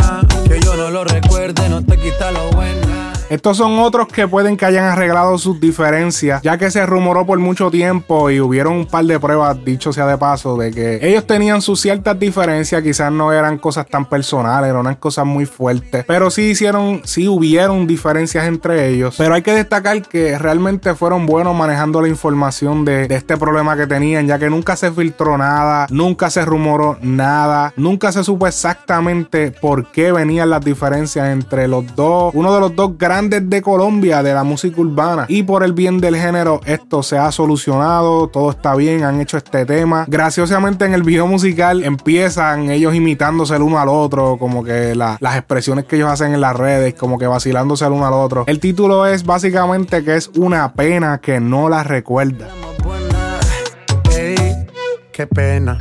Que 0.47 0.61
yo 0.61 0.77
no 0.77 0.91
lo 0.91 1.03
recuerde, 1.03 1.69
no 1.69 1.85
te 1.85 1.97
quita 1.97 2.31
lo 2.31 2.51
buena. 2.51 3.14
Estos 3.31 3.57
son 3.57 3.79
otros 3.79 4.09
que 4.09 4.29
pueden 4.29 4.57
que 4.57 4.67
hayan 4.67 4.85
arreglado 4.85 5.39
sus 5.39 5.59
diferencias, 5.59 6.43
ya 6.43 6.59
que 6.59 6.71
se 6.71 6.85
rumoró 6.85 7.25
por 7.25 7.39
mucho 7.39 7.71
tiempo 7.71 8.31
y 8.31 8.39
hubieron 8.39 8.75
un 8.75 8.87
par 8.87 9.07
de 9.07 9.19
pruebas, 9.19 9.65
dicho 9.65 9.93
sea 9.95 10.07
de 10.07 10.19
paso, 10.19 10.59
de 10.59 10.71
que 10.71 10.99
ellos 11.01 11.27
tenían 11.27 11.63
sus 11.63 11.81
ciertas 11.81 12.19
diferencias, 12.19 12.83
quizás 12.83 13.11
no 13.11 13.33
eran 13.33 13.59
cosas 13.59 13.87
tan 13.87 14.05
personales, 14.05 14.71
eran 14.71 14.95
cosas 14.97 15.25
muy 15.25 15.47
fuertes, 15.47 16.05
pero 16.07 16.31
sí 16.31 16.51
hicieron, 16.51 17.01
sí 17.05 17.27
hubieron 17.27 17.87
diferencias 17.87 18.47
entre 18.47 18.89
ellos. 18.89 19.15
Pero 19.17 19.35
hay 19.35 19.43
que 19.43 19.55
destacar 19.55 20.03
que 20.03 20.39
realmente 20.39 20.95
fueron 20.95 21.25
buenos 21.25 21.57
manejando 21.57 22.03
la 22.03 22.09
información 22.09 22.85
de, 22.85 23.09
de 23.09 23.15
este 23.15 23.39
problema 23.39 23.75
que 23.77 23.87
tenían, 23.87 24.27
ya 24.27 24.39
que 24.39 24.51
nunca 24.51 24.77
se 24.77 24.93
filtró 24.93 25.39
nada, 25.39 25.87
nunca 25.89 26.29
se 26.29 26.45
rumoró 26.45 26.99
nada, 27.01 27.73
nunca 27.77 28.13
se 28.13 28.23
supo 28.23 28.47
exactamente 28.47 29.51
por 29.51 29.91
qué 29.93 30.13
venían 30.13 30.51
las 30.51 30.63
diferencias 30.63 31.29
entre 31.29 31.69
los 31.69 31.95
dos, 31.97 32.33
uno 32.35 32.53
de 32.53 32.61
los 32.61 32.77
dos 32.77 32.99
grandes 32.99 33.14
de 33.23 33.63
Colombia 33.63 34.25
de 34.25 34.35
la 34.35 34.43
música 34.43 34.81
urbana. 34.81 35.27
Y 35.29 35.45
por 35.45 35.63
el 35.63 35.73
bien 35.73 36.01
del 36.01 36.17
género, 36.17 36.61
esto 36.67 37.03
se 37.05 37.17
ha 37.17 37.31
solucionado, 37.31 38.27
todo 38.27 38.51
está 38.51 38.75
bien, 38.75 39.05
han 39.05 39.21
hecho 39.21 39.37
este 39.37 39.65
tema. 39.65 40.05
Graciosamente 40.09 40.85
en 40.85 40.95
el 40.95 41.05
video 41.05 41.29
musical 41.29 41.85
empiezan 41.85 42.71
ellos 42.71 42.93
imitándose 42.93 43.55
el 43.55 43.63
uno 43.63 43.79
al 43.79 43.89
otro, 43.89 44.37
como 44.37 44.65
que 44.65 44.97
la- 44.97 45.17
las 45.21 45.37
expresiones 45.37 45.85
que 45.85 45.95
ellos 45.95 46.11
hacen 46.11 46.35
en 46.35 46.41
las 46.41 46.57
redes, 46.57 46.95
como 46.95 47.17
que 47.17 47.29
vacilándose 47.29 47.85
el 47.87 47.93
uno 47.93 48.05
al 48.07 48.15
otro. 48.15 48.43
El 48.49 48.59
título 48.59 49.07
es 49.07 49.25
básicamente 49.25 50.03
que 50.03 50.17
es 50.17 50.29
una 50.37 50.73
pena 50.73 51.19
que 51.19 51.39
no 51.39 51.69
la 51.69 51.85
recuerda. 51.85 52.49
Qué 55.13 55.29
pena. 55.29 55.81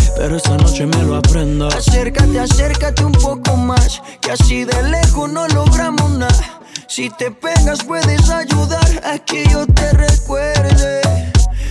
Pero 0.21 0.37
esta 0.37 0.55
noche 0.55 0.85
me 0.85 1.01
lo 1.01 1.15
aprendo. 1.15 1.67
Acércate, 1.69 2.39
acércate 2.39 3.03
un 3.03 3.11
poco 3.11 3.57
más. 3.57 4.03
Que 4.21 4.33
así 4.33 4.65
de 4.65 4.83
lejos 4.83 5.31
no 5.31 5.47
logramos 5.47 6.11
nada. 6.11 6.61
Si 6.85 7.09
te 7.09 7.31
pegas 7.31 7.83
puedes 7.83 8.29
ayudar 8.29 9.01
a 9.03 9.17
que 9.17 9.47
yo 9.49 9.65
te 9.65 9.91
recuerde. 9.93 11.01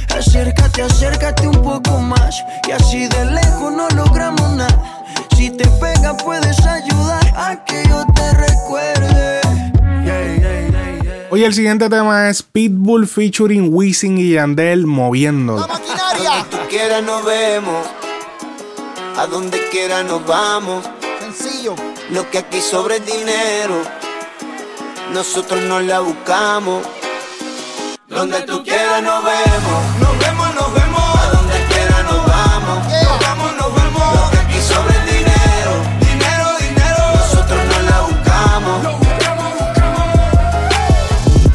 Acércate, 0.08 0.82
acércate 0.82 1.46
un 1.46 1.62
poco 1.62 2.00
más. 2.00 2.42
Que 2.64 2.72
así 2.72 3.06
de 3.06 3.24
lejos 3.26 3.72
no 3.72 3.88
logramos 3.90 4.50
nada. 4.56 5.04
Si 5.36 5.50
te 5.50 5.68
pegas 5.80 6.20
puedes 6.20 6.58
ayudar 6.66 7.32
a 7.36 7.64
que 7.64 7.84
yo 7.88 8.04
te 8.16 8.32
recuerde. 8.32 9.40
Hoy 11.30 11.44
el 11.44 11.54
siguiente 11.54 11.88
tema 11.88 12.28
es 12.28 12.42
Pitbull 12.42 13.06
featuring 13.06 13.72
Wisin 13.72 14.18
y 14.18 14.32
Yandel 14.32 14.88
moviéndolo. 14.88 15.68
Donde 15.68 16.50
tú 16.50 16.56
quieras 16.68 17.04
nos 17.04 17.24
vemos. 17.24 17.99
A 19.16 19.26
donde 19.26 19.68
quiera 19.70 20.02
nos 20.02 20.24
vamos. 20.26 20.84
Sencillo. 21.20 21.74
Lo 22.10 22.28
que 22.30 22.38
aquí 22.38 22.60
sobre 22.60 22.96
es 22.96 23.06
dinero. 23.06 23.82
Nosotros 25.12 25.60
no 25.62 25.80
la 25.80 26.00
buscamos. 26.00 26.82
Donde 28.08 28.40
tú 28.42 28.62
quieras 28.64 29.02
nos 29.02 29.22
vemos. 29.24 29.98
Nos 30.00 30.18
vemos, 30.18 30.54
nos 30.54 30.74
vemos. 30.74 31.16
A 31.16 31.30
donde 31.30 31.64
quiera 31.66 32.02
nos 32.02 32.26
vamos. 32.26 32.78
Nos 32.88 33.20
vamos, 33.20 33.56
nos 33.56 33.74
vamos. 33.74 34.14
Lo 34.14 34.30
que 34.30 34.38
aquí 34.38 34.60
sobre 34.60 34.96
es 34.96 35.06
dinero. 35.06 35.72
Dinero, 36.00 36.46
dinero. 36.58 37.02
Nosotros 37.14 37.60
no 37.70 37.82
la 37.90 38.00
buscamos. 38.00 38.96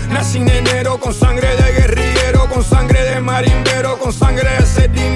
Nací 0.10 0.38
en 0.38 0.50
enero 0.50 1.00
con 1.00 1.14
sangre 1.14 1.56
de 1.56 1.72
guerrillero, 1.74 2.50
con 2.50 2.64
sangre 2.64 3.04
de 3.04 3.20
marimbero, 3.20 3.98
con 3.98 4.14
sangre 4.14 4.50
de 4.76 4.88
dinero. 4.90 5.15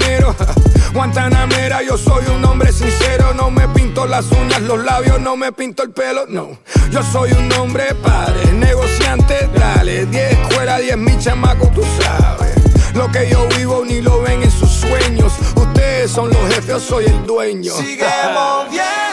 Guantanamera, 1.00 1.82
yo 1.82 1.96
soy 1.96 2.26
un 2.26 2.44
hombre 2.44 2.70
sincero, 2.74 3.32
no 3.32 3.50
me 3.50 3.66
pinto 3.68 4.04
las 4.06 4.30
uñas, 4.32 4.60
los 4.60 4.84
labios, 4.84 5.18
no 5.18 5.34
me 5.34 5.50
pinto 5.50 5.82
el 5.82 5.92
pelo, 5.92 6.26
no. 6.28 6.58
Yo 6.90 7.02
soy 7.02 7.32
un 7.32 7.50
hombre 7.54 7.94
padre, 8.02 8.52
negociante, 8.52 9.48
dale, 9.54 10.04
10 10.04 10.32
escuela, 10.32 10.76
10 10.76 10.98
mi 10.98 11.18
chamaco, 11.18 11.68
tú 11.68 11.82
sabes. 12.02 12.54
Lo 12.94 13.10
que 13.10 13.30
yo 13.30 13.48
vivo 13.56 13.82
ni 13.82 14.02
lo 14.02 14.20
ven 14.20 14.42
en 14.42 14.50
sus 14.50 14.68
sueños. 14.68 15.32
Ustedes 15.54 16.10
son 16.10 16.28
los 16.28 16.54
jefes, 16.54 16.66
yo 16.66 16.80
soy 16.80 17.06
el 17.06 17.24
dueño. 17.24 17.72
Sigue 17.72 18.04
moviendo. 18.34 19.09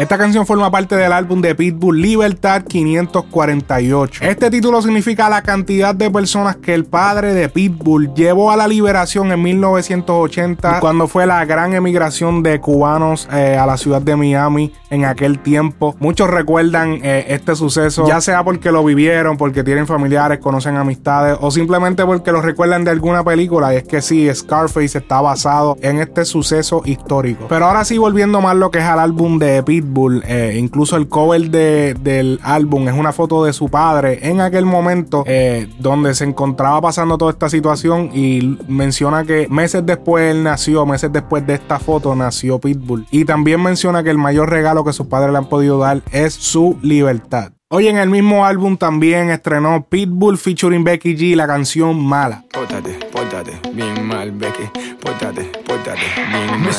Esta 0.00 0.16
canción 0.16 0.46
forma 0.46 0.70
parte 0.70 0.96
del 0.96 1.12
álbum 1.12 1.42
de 1.42 1.54
Pitbull 1.54 2.00
Libertad 2.00 2.62
548. 2.62 4.24
Este 4.24 4.50
título 4.50 4.80
significa 4.80 5.28
la 5.28 5.42
cantidad 5.42 5.94
de 5.94 6.10
personas 6.10 6.56
que 6.56 6.72
el 6.72 6.86
padre 6.86 7.34
de 7.34 7.50
Pitbull 7.50 8.14
llevó 8.14 8.50
a 8.50 8.56
la 8.56 8.66
liberación 8.66 9.30
en 9.30 9.42
1980, 9.42 10.80
cuando 10.80 11.06
fue 11.06 11.26
la 11.26 11.44
gran 11.44 11.74
emigración 11.74 12.42
de 12.42 12.60
cubanos 12.60 13.28
eh, 13.30 13.58
a 13.58 13.66
la 13.66 13.76
ciudad 13.76 14.00
de 14.00 14.16
Miami 14.16 14.72
en 14.88 15.04
aquel 15.04 15.38
tiempo. 15.38 15.94
Muchos 15.98 16.30
recuerdan 16.30 17.00
eh, 17.02 17.26
este 17.28 17.54
suceso, 17.54 18.08
ya 18.08 18.22
sea 18.22 18.42
porque 18.42 18.72
lo 18.72 18.82
vivieron, 18.82 19.36
porque 19.36 19.62
tienen 19.62 19.86
familiares, 19.86 20.38
conocen 20.38 20.78
amistades, 20.78 21.36
o 21.42 21.50
simplemente 21.50 22.06
porque 22.06 22.32
lo 22.32 22.40
recuerdan 22.40 22.84
de 22.84 22.90
alguna 22.90 23.22
película. 23.22 23.74
Y 23.74 23.76
es 23.76 23.84
que 23.84 24.00
sí, 24.00 24.34
Scarface 24.34 24.96
está 24.96 25.20
basado 25.20 25.76
en 25.82 25.98
este 25.98 26.24
suceso 26.24 26.80
histórico. 26.86 27.44
Pero 27.50 27.66
ahora 27.66 27.84
sí, 27.84 27.98
volviendo 27.98 28.40
más 28.40 28.56
lo 28.56 28.70
que 28.70 28.78
es 28.78 28.84
al 28.86 28.98
álbum 28.98 29.38
de 29.38 29.62
Pitbull. 29.62 29.89
Pitbull. 29.90 30.22
Eh, 30.26 30.56
incluso 30.58 30.96
el 30.96 31.08
cover 31.08 31.50
de, 31.50 31.94
del 31.94 32.38
álbum 32.42 32.88
es 32.88 32.94
una 32.94 33.12
foto 33.12 33.44
de 33.44 33.52
su 33.52 33.68
padre 33.68 34.20
en 34.22 34.40
aquel 34.40 34.64
momento 34.64 35.24
eh, 35.26 35.68
donde 35.78 36.14
se 36.14 36.24
encontraba 36.24 36.80
pasando 36.80 37.18
toda 37.18 37.32
esta 37.32 37.48
situación 37.48 38.10
y 38.14 38.58
menciona 38.68 39.24
que 39.24 39.48
meses 39.48 39.84
después 39.84 40.30
él 40.30 40.42
nació, 40.42 40.86
meses 40.86 41.12
después 41.12 41.46
de 41.46 41.54
esta 41.54 41.78
foto 41.78 42.14
nació 42.14 42.58
Pitbull. 42.58 43.06
Y 43.10 43.24
también 43.24 43.62
menciona 43.62 44.02
que 44.02 44.10
el 44.10 44.18
mayor 44.18 44.50
regalo 44.50 44.84
que 44.84 44.92
sus 44.92 45.06
padres 45.06 45.32
le 45.32 45.38
han 45.38 45.48
podido 45.48 45.78
dar 45.78 46.02
es 46.12 46.34
su 46.34 46.78
libertad. 46.82 47.52
Hoy 47.72 47.86
en 47.86 47.98
el 47.98 48.10
mismo 48.10 48.44
álbum 48.44 48.76
también 48.76 49.30
estrenó 49.30 49.86
Pitbull 49.88 50.38
featuring 50.38 50.82
Becky 50.82 51.16
G 51.16 51.36
la 51.36 51.46
canción 51.46 52.04
Mala. 52.04 52.44
Pórtate, 52.52 52.98
pórtate, 53.12 53.60
bien 53.72 54.04
mal, 54.08 54.32
Becky. 54.32 54.64
Pórtate, 55.00 55.44
pórtate, 55.64 56.02
bien 56.16 56.62
mal. 56.62 56.72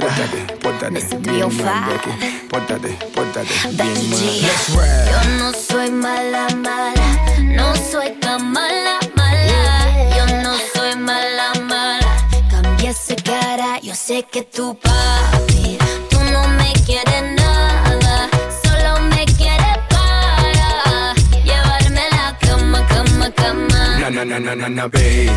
Pórtate, 0.00 0.61
pórtate, 0.90 1.16
bien 1.18 1.64
mal, 1.64 1.84
Becky. 1.86 2.10
Pórtate, 2.48 2.98
pórtate. 3.14 3.54
Yo 3.74 5.30
no 5.38 5.52
soy 5.52 5.90
mala, 5.90 6.48
mala. 6.56 6.92
No 7.40 7.74
soy 7.76 8.10
tan 8.20 8.50
mala, 8.50 8.98
mala. 9.14 10.16
Yo 10.16 10.26
no 10.42 10.56
soy 10.74 10.96
mala, 10.96 11.52
mala. 11.68 12.26
Cambia 12.50 12.90
esa 12.90 13.14
cara. 13.16 13.78
Yo 13.80 13.94
sé 13.94 14.24
que 14.24 14.42
tu 14.42 14.76
papi, 14.78 15.78
tú 16.10 16.18
no 16.32 16.48
me 16.48 16.72
quieres 16.84 17.11
Na 24.02 24.10
na 24.10 24.24
na 24.24 24.40
na 24.40 24.56
na 24.56 24.68
na, 24.68 24.88
baby. 24.88 25.30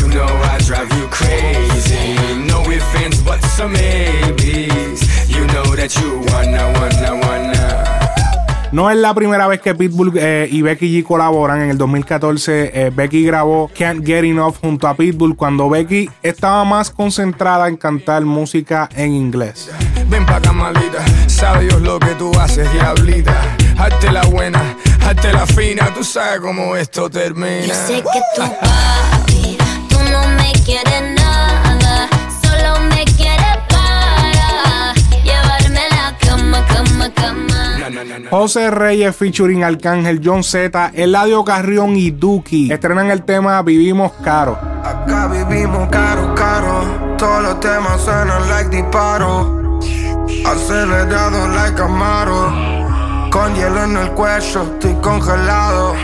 You 0.00 0.08
know 0.08 0.24
I 0.24 0.56
drive 0.64 0.88
you 0.96 1.06
crazy. 1.10 2.16
No 2.48 2.62
ifs, 2.72 3.04
ands, 3.04 3.20
but 3.20 3.38
some 3.42 3.74
maybes. 3.74 5.04
You 5.28 5.44
know 5.48 5.76
that 5.76 5.94
you 6.00 6.24
wanna, 6.32 6.72
wanna, 6.72 7.20
wanna. 7.20 8.70
No 8.72 8.88
es 8.88 8.96
la 8.96 9.12
primera 9.12 9.46
vez 9.46 9.60
que 9.60 9.74
Pitbull 9.74 10.14
eh, 10.16 10.48
y 10.50 10.62
Becky 10.62 10.88
G 10.88 11.04
colaboran. 11.06 11.60
En 11.60 11.68
el 11.68 11.76
2014, 11.76 12.70
eh, 12.72 12.90
Becky 12.96 13.26
grabó 13.26 13.70
Can't 13.76 14.06
Get 14.06 14.24
Enough 14.24 14.54
junto 14.62 14.88
a 14.88 14.96
Pitbull 14.96 15.36
cuando 15.36 15.68
Becky 15.68 16.08
estaba 16.22 16.64
más 16.64 16.90
concentrada 16.90 17.68
en 17.68 17.76
cantar 17.76 18.24
música 18.24 18.88
en 18.96 19.12
inglés. 19.12 19.70
Ven 20.08 20.24
pa' 20.24 20.36
acá, 20.36 20.50
malita. 20.50 21.04
Sabe 21.26 21.66
Dios 21.66 21.82
lo 21.82 21.98
que 21.98 22.14
tú 22.14 22.32
haces, 22.40 22.72
diablita. 22.72 23.65
Hazte 23.78 24.10
la 24.10 24.22
buena, 24.22 24.60
hazte 25.06 25.32
la 25.32 25.46
fina. 25.46 25.92
Tú 25.94 26.02
sabes 26.02 26.40
cómo 26.40 26.76
esto 26.76 27.10
termina. 27.10 27.66
Yo 27.66 27.74
sé 27.74 28.02
que 28.02 28.20
tu 28.34 28.42
papi, 28.42 29.58
tú 29.88 29.98
no 30.10 30.26
me 30.36 30.52
quieres 30.64 31.02
nada. 31.14 32.08
Solo 32.42 32.80
me 32.88 33.04
quieres 33.04 33.58
para 33.68 34.94
llevarme 35.22 35.80
la 35.90 36.16
cama, 36.18 36.64
cama, 36.66 37.10
cama. 37.14 38.28
José 38.30 38.70
Reyes 38.70 39.14
featuring 39.14 39.62
Arcángel, 39.62 40.20
John 40.24 40.42
Z, 40.42 40.92
Eladio 40.94 41.44
Carrión 41.44 41.96
y 41.96 42.10
Duki 42.10 42.72
estrenan 42.72 43.10
el 43.10 43.22
tema 43.24 43.62
Vivimos 43.62 44.12
Caro. 44.24 44.58
Acá 44.82 45.26
vivimos 45.28 45.88
caro, 45.90 46.34
caro. 46.34 47.16
Todos 47.18 47.42
los 47.42 47.60
temas 47.60 48.00
suenan 48.02 48.48
like 48.48 48.70
disparo. 48.70 49.78
Acelerado 50.44 51.48
like 51.48 51.80
Amaro. 51.80 52.75
Con 53.36 53.54
hielo 53.54 53.84
en 53.84 53.96
el 53.98 54.10
cuello, 54.12 54.62
estoy 54.62 54.94
congelado. 54.94 55.94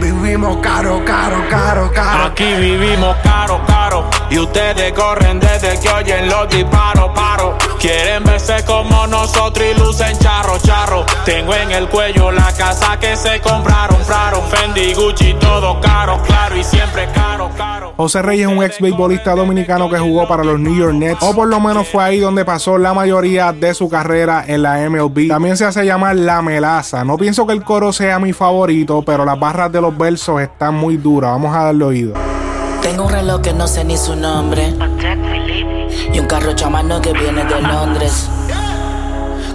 Vivimos 0.00 0.58
caro, 0.58 1.04
caro, 1.04 1.42
caro, 1.50 1.90
caro. 1.92 2.26
Aquí 2.26 2.54
vivimos 2.54 3.16
caro, 3.24 3.60
caro. 3.66 4.08
Y 4.30 4.38
ustedes 4.38 4.92
corren 4.92 5.40
desde 5.40 5.80
que 5.80 5.88
oyen 5.88 6.28
los 6.28 6.48
disparos, 6.48 7.10
paro. 7.16 7.58
Quieren 7.80 8.24
verse 8.24 8.64
como 8.66 9.06
nosotros 9.06 9.64
y 9.70 9.78
lucen 9.78 10.18
charro, 10.18 10.58
charro. 10.58 11.06
Tengo 11.24 11.54
en 11.54 11.70
el 11.70 11.88
cuello 11.88 12.32
la 12.32 12.52
casa 12.52 12.98
que 12.98 13.14
se 13.14 13.40
compraron, 13.40 13.96
compraron. 13.96 14.42
Fendi, 14.48 14.94
Gucci, 14.94 15.34
todo 15.34 15.80
caro, 15.80 16.20
claro. 16.26 16.56
Y 16.56 16.64
siempre 16.64 17.08
caro, 17.14 17.48
caro. 17.56 17.94
José 17.96 18.22
Reyes 18.22 18.48
es 18.48 18.56
un 18.56 18.64
ex 18.64 18.80
beisbolista 18.80 19.36
dominicano 19.36 19.88
que 19.88 19.98
jugó 19.98 20.26
para 20.26 20.42
los 20.42 20.58
New 20.58 20.74
York 20.74 20.94
Nets, 20.94 21.22
o 21.22 21.34
por 21.34 21.46
lo 21.46 21.60
menos 21.60 21.88
fue 21.88 22.02
ahí 22.02 22.18
donde 22.18 22.44
pasó 22.44 22.78
la 22.78 22.94
mayoría 22.94 23.52
de 23.52 23.72
su 23.74 23.88
carrera 23.88 24.44
en 24.46 24.62
la 24.62 24.78
MLB. 24.88 25.28
También 25.28 25.56
se 25.56 25.64
hace 25.64 25.84
llamar 25.84 26.16
La 26.16 26.42
Melaza. 26.42 27.04
No 27.04 27.16
pienso 27.16 27.46
que 27.46 27.52
el 27.52 27.62
coro 27.62 27.92
sea 27.92 28.18
mi 28.18 28.32
favorito, 28.32 29.02
pero 29.02 29.24
las 29.24 29.38
barras 29.38 29.70
de 29.70 29.80
los 29.80 29.96
versos 29.96 30.40
están 30.40 30.74
muy 30.74 30.96
duras. 30.96 31.30
Vamos 31.30 31.54
a 31.54 31.64
darle 31.64 31.84
oído. 31.84 32.14
Tengo 32.82 33.04
un 33.04 33.10
reloj 33.12 33.40
que 33.40 33.52
no 33.52 33.68
sé 33.68 33.84
ni 33.84 33.96
su 33.96 34.16
nombre. 34.16 34.72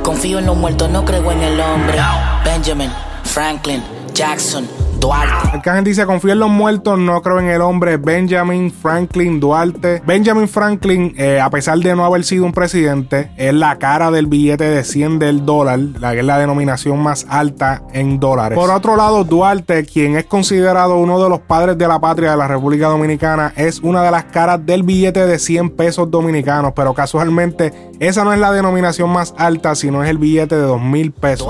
Confío 0.03 0.39
en 0.39 0.45
los 0.45 0.57
muertos, 0.57 0.89
no 0.89 1.05
creo 1.05 1.31
en 1.31 1.41
el 1.41 1.59
hombre. 1.59 1.97
Benjamin, 2.43 2.91
Franklin, 3.23 3.83
Jackson, 4.13 4.67
Duarte. 5.03 5.49
Arcángel 5.51 5.83
dice, 5.83 6.05
confío 6.05 6.31
en 6.31 6.39
los 6.39 6.49
muertos, 6.49 6.97
no 6.97 7.21
creo 7.21 7.37
en 7.41 7.47
el 7.47 7.59
hombre. 7.59 7.97
Benjamin 7.97 8.71
Franklin 8.71 9.37
Duarte. 9.37 10.01
Benjamin 10.05 10.47
Franklin, 10.47 11.13
eh, 11.17 11.41
a 11.41 11.49
pesar 11.49 11.77
de 11.79 11.93
no 11.93 12.05
haber 12.05 12.23
sido 12.23 12.45
un 12.45 12.53
presidente, 12.53 13.29
es 13.35 13.53
la 13.53 13.77
cara 13.79 14.11
del 14.11 14.27
billete 14.27 14.63
de 14.63 14.85
100 14.85 15.19
del 15.19 15.45
dólar, 15.45 15.77
la 15.99 16.13
que 16.13 16.19
es 16.19 16.25
la 16.25 16.37
denominación 16.37 17.03
más 17.03 17.25
alta 17.29 17.83
en 17.91 18.17
dólares. 18.21 18.57
Por 18.57 18.71
otro 18.71 18.95
lado, 18.95 19.25
Duarte, 19.25 19.85
quien 19.85 20.15
es 20.15 20.23
considerado 20.23 20.95
uno 20.97 21.21
de 21.21 21.27
los 21.29 21.41
padres 21.41 21.77
de 21.77 21.85
la 21.85 21.99
patria 21.99 22.31
de 22.31 22.37
la 22.37 22.47
República 22.47 22.87
Dominicana, 22.87 23.51
es 23.57 23.81
una 23.81 24.03
de 24.03 24.11
las 24.11 24.23
caras 24.23 24.65
del 24.65 24.83
billete 24.83 25.27
de 25.27 25.37
100 25.37 25.71
pesos 25.71 26.09
dominicanos, 26.09 26.71
pero 26.73 26.93
casualmente 26.93 27.91
esa 27.99 28.23
no 28.23 28.31
es 28.31 28.39
la 28.39 28.53
denominación 28.53 29.09
más 29.09 29.33
alta, 29.37 29.75
sino 29.75 30.01
es 30.01 30.09
el 30.09 30.17
billete 30.17 30.55
de 30.55 30.61
2 30.61 30.81
mil 30.81 31.11
pesos. 31.11 31.49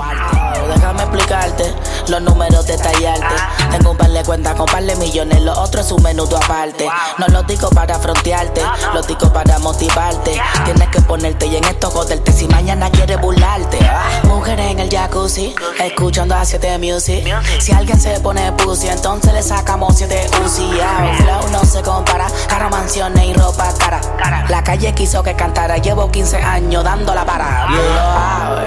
Los 2.08 2.20
números 2.20 2.66
detallarte. 2.66 3.34
Tengo 3.76 3.90
un 3.90 3.96
par 3.96 4.08
de 4.10 4.22
cuentas 4.22 4.54
con 4.54 4.66
par 4.66 4.84
de 4.84 4.94
millones, 4.94 5.42
lo 5.42 5.52
otro 5.52 5.80
es 5.80 5.90
un 5.90 6.00
menudo 6.00 6.36
aparte. 6.36 6.88
No 7.18 7.26
lo 7.26 7.42
digo 7.42 7.68
para 7.70 7.98
frontearte, 7.98 8.62
lo 8.94 9.02
digo 9.02 9.32
para 9.32 9.58
motivarte. 9.58 10.40
Tienes 10.64 10.88
que 10.90 11.00
ponerte 11.00 11.46
y 11.46 11.56
en 11.56 11.64
esto 11.64 11.90
joderte 11.90 12.30
si 12.30 12.46
mañana 12.46 12.88
quieres 12.90 13.20
burlarte. 13.20 13.78
Ah, 13.82 14.04
Mujeres 14.28 14.70
en 14.70 14.78
el 14.78 14.88
jacuzzi, 14.90 15.56
escuchando 15.82 16.36
a 16.36 16.44
7 16.44 16.78
music. 16.78 17.26
Si 17.58 17.72
alguien 17.72 17.98
se 18.00 18.20
pone 18.20 18.52
pussy, 18.52 18.86
entonces 18.86 19.32
le 19.32 19.42
sacamos 19.42 19.94
7 19.96 20.30
Uzi. 20.44 20.70
Ah, 20.80 21.10
el 21.10 21.16
flow 21.16 21.50
no 21.50 21.64
se 21.64 21.82
compara, 21.82 22.28
cara 22.48 22.68
mansiones 22.68 23.24
y 23.24 23.34
ropa 23.34 23.74
cara. 23.76 24.00
La 24.48 24.62
calle 24.62 24.94
quiso 24.94 25.20
que 25.24 25.34
cantara, 25.34 25.78
llevo 25.78 26.12
15 26.12 26.36
años 26.36 26.84
dándola 26.84 27.24
para. 27.26 27.66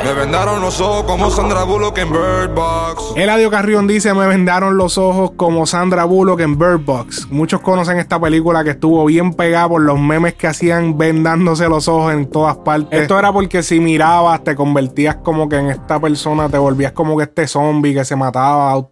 Me 0.04 0.14
vendaron 0.14 0.60
los 0.60 0.82
ojos 0.82 1.04
como 1.04 1.32
Sandra 1.32 1.64
Bullock 1.64 1.98
en 2.00 2.12
Bird 2.12 2.54
Box. 2.54 3.14
Eladio 3.16 3.50
Carrión 3.50 3.88
dice: 3.88 4.14
Me 4.14 4.28
vendaron 4.28 4.76
los 4.76 4.97
ojos 4.98 5.32
como 5.36 5.66
Sandra 5.66 6.06
Bullock 6.06 6.40
en 6.42 6.58
Bird 6.58 6.84
Box. 6.84 7.28
Muchos 7.32 7.62
conocen 7.62 7.98
esta 8.00 8.20
película 8.20 8.64
que 8.64 8.72
estuvo 8.72 9.06
bien 9.06 9.34
pegada 9.34 9.70
por 9.70 9.82
los 9.82 10.00
memes 10.00 10.34
que 10.36 10.48
hacían 10.48 10.98
vendándose 10.98 11.68
los 11.68 11.88
ojos 11.88 12.14
en 12.14 12.30
todas 12.30 12.58
partes. 12.58 13.02
Esto 13.02 13.18
era 13.18 13.32
porque 13.32 13.64
si 13.64 13.80
mirabas, 13.80 14.44
te 14.44 14.56
convertías 14.56 15.18
como 15.18 15.48
que 15.50 15.58
en 15.58 15.70
esta 15.70 16.00
persona, 16.00 16.50
te 16.50 16.58
volvías 16.58 16.92
como 16.92 17.18
que 17.18 17.24
este 17.24 17.48
zombie 17.48 17.94
que 17.94 18.06
se 18.06 18.16
mataba, 18.16 18.88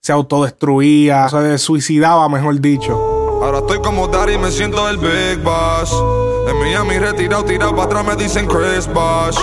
se, 0.00 0.12
autodestruía, 0.12 1.28
se 1.28 1.58
suicidaba, 1.58 2.28
mejor 2.28 2.60
dicho. 2.60 3.13
Ahora 3.44 3.58
estoy 3.58 3.78
como 3.80 4.08
Daddy, 4.08 4.38
me 4.38 4.50
siento 4.50 4.88
el 4.88 4.96
Big 4.96 5.38
Boss. 5.44 5.92
En 6.48 6.58
Miami 6.58 6.98
retirado, 6.98 7.44
tirado 7.44 7.72
para 7.76 7.84
atrás 7.84 8.04
me 8.06 8.16
dicen 8.16 8.46
Chris 8.46 8.86
Bosh. 8.86 9.36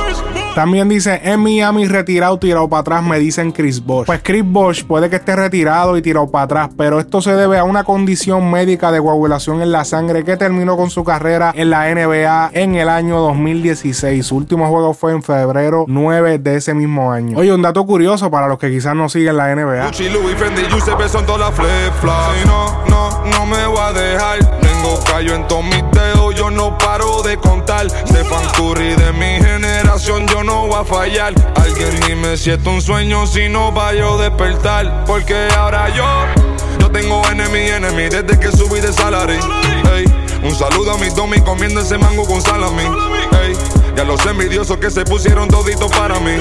También 0.55 0.89
dice, 0.89 1.21
en 1.23 1.39
Miami 1.39 1.87
retirado, 1.87 2.39
tirado 2.39 2.67
para 2.67 2.81
atrás, 2.81 3.03
me 3.03 3.19
dicen 3.19 3.51
Chris 3.51 3.83
Bosh. 3.83 4.07
Pues 4.07 4.21
Chris 4.23 4.43
Bosh 4.43 4.83
puede 4.85 5.07
que 5.07 5.17
esté 5.17 5.35
retirado 5.35 5.95
y 5.97 6.01
tirado 6.01 6.31
para 6.31 6.45
atrás, 6.45 6.69
pero 6.75 6.99
esto 6.99 7.21
se 7.21 7.35
debe 7.35 7.59
a 7.59 7.63
una 7.63 7.83
condición 7.83 8.49
médica 8.49 8.91
de 8.91 8.99
coagulación 8.99 9.61
en 9.61 9.71
la 9.71 9.85
sangre 9.85 10.23
que 10.23 10.35
terminó 10.35 10.77
con 10.77 10.89
su 10.89 11.03
carrera 11.03 11.53
en 11.55 11.69
la 11.69 11.87
NBA 11.93 12.49
en 12.53 12.73
el 12.75 12.89
año 12.89 13.19
2016. 13.19 14.25
Su 14.25 14.35
último 14.35 14.67
juego 14.67 14.95
fue 14.95 15.11
en 15.11 15.21
febrero 15.21 15.85
9 15.87 16.39
de 16.39 16.55
ese 16.55 16.73
mismo 16.73 17.11
año. 17.11 17.37
Oye, 17.37 17.53
un 17.53 17.61
dato 17.61 17.85
curioso 17.85 18.31
para 18.31 18.47
los 18.47 18.57
que 18.57 18.71
quizás 18.71 18.95
no 18.95 19.09
siguen 19.09 19.37
la 19.37 19.55
NBA. 19.55 19.85
Gucci, 19.85 20.09
Louis, 20.09 20.35
Fendi, 20.35 20.63
Giuseppe 20.63 21.07
son 21.07 21.23
todas 21.25 21.41
las 21.41 21.53
flip 21.53 21.93
flops. 22.01 22.45
No, 22.45 22.85
no, 22.89 23.00
no 23.25 23.45
me 23.45 23.65
voy 23.67 23.79
a 23.79 23.91
dejar. 23.93 24.39
Tengo 24.59 24.99
callo 25.03 25.35
en 25.35 25.47
todos 25.47 25.63
mis 25.63 25.83
dedos, 25.91 26.35
yo 26.35 26.49
no 26.49 26.77
paro 26.77 27.21
de 27.21 27.37
contar. 27.37 27.89
Stefan 27.89 28.45
Curry 28.55 28.95
de 28.95 29.11
mi 29.13 29.43
generación, 29.45 30.27
yo 30.27 30.43
no 30.43 30.67
voy 30.67 30.79
a 30.79 30.83
fallar. 30.83 31.33
Alguien 31.55 31.99
dime 32.07 32.37
si 32.37 32.51
esto 32.51 32.69
es 32.69 32.75
un 32.75 32.81
sueño, 32.81 33.27
si 33.27 33.49
no 33.49 33.73
va 33.73 33.93
yo 33.93 34.17
despertar. 34.17 35.05
Porque 35.05 35.47
ahora 35.57 35.89
yo, 35.89 36.05
yo 36.79 36.91
tengo 36.91 37.21
enemy, 37.29 37.69
enemy 37.69 38.09
desde 38.09 38.39
que 38.39 38.51
subí 38.51 38.79
de 38.79 38.91
salary. 38.91 39.39
Un 40.43 40.55
saludo 40.55 40.93
a 40.93 40.97
mis 40.97 41.15
domis 41.15 41.41
comiendo 41.43 41.81
ese 41.81 41.99
mango 41.99 42.25
con 42.25 42.41
salami. 42.41 42.83
Ey, 43.43 43.55
y 43.95 43.99
a 43.99 44.03
los 44.03 44.25
envidiosos 44.25 44.77
que 44.77 44.89
se 44.89 45.05
pusieron 45.05 45.47
toditos 45.47 45.91
para 45.91 46.19
mí. 46.19 46.31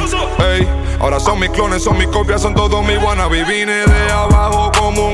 Ahora 1.00 1.20
son 1.20 1.38
mis 1.38 1.50
clones, 1.50 1.82
son 1.82 1.98
mis 1.98 2.08
copias, 2.08 2.40
son 2.40 2.54
todos 2.54 2.84
mis 2.84 2.96
wannabe. 3.02 3.44
Vine 3.44 3.84
de 3.86 4.10
abajo 4.10 4.72
como 4.78 5.09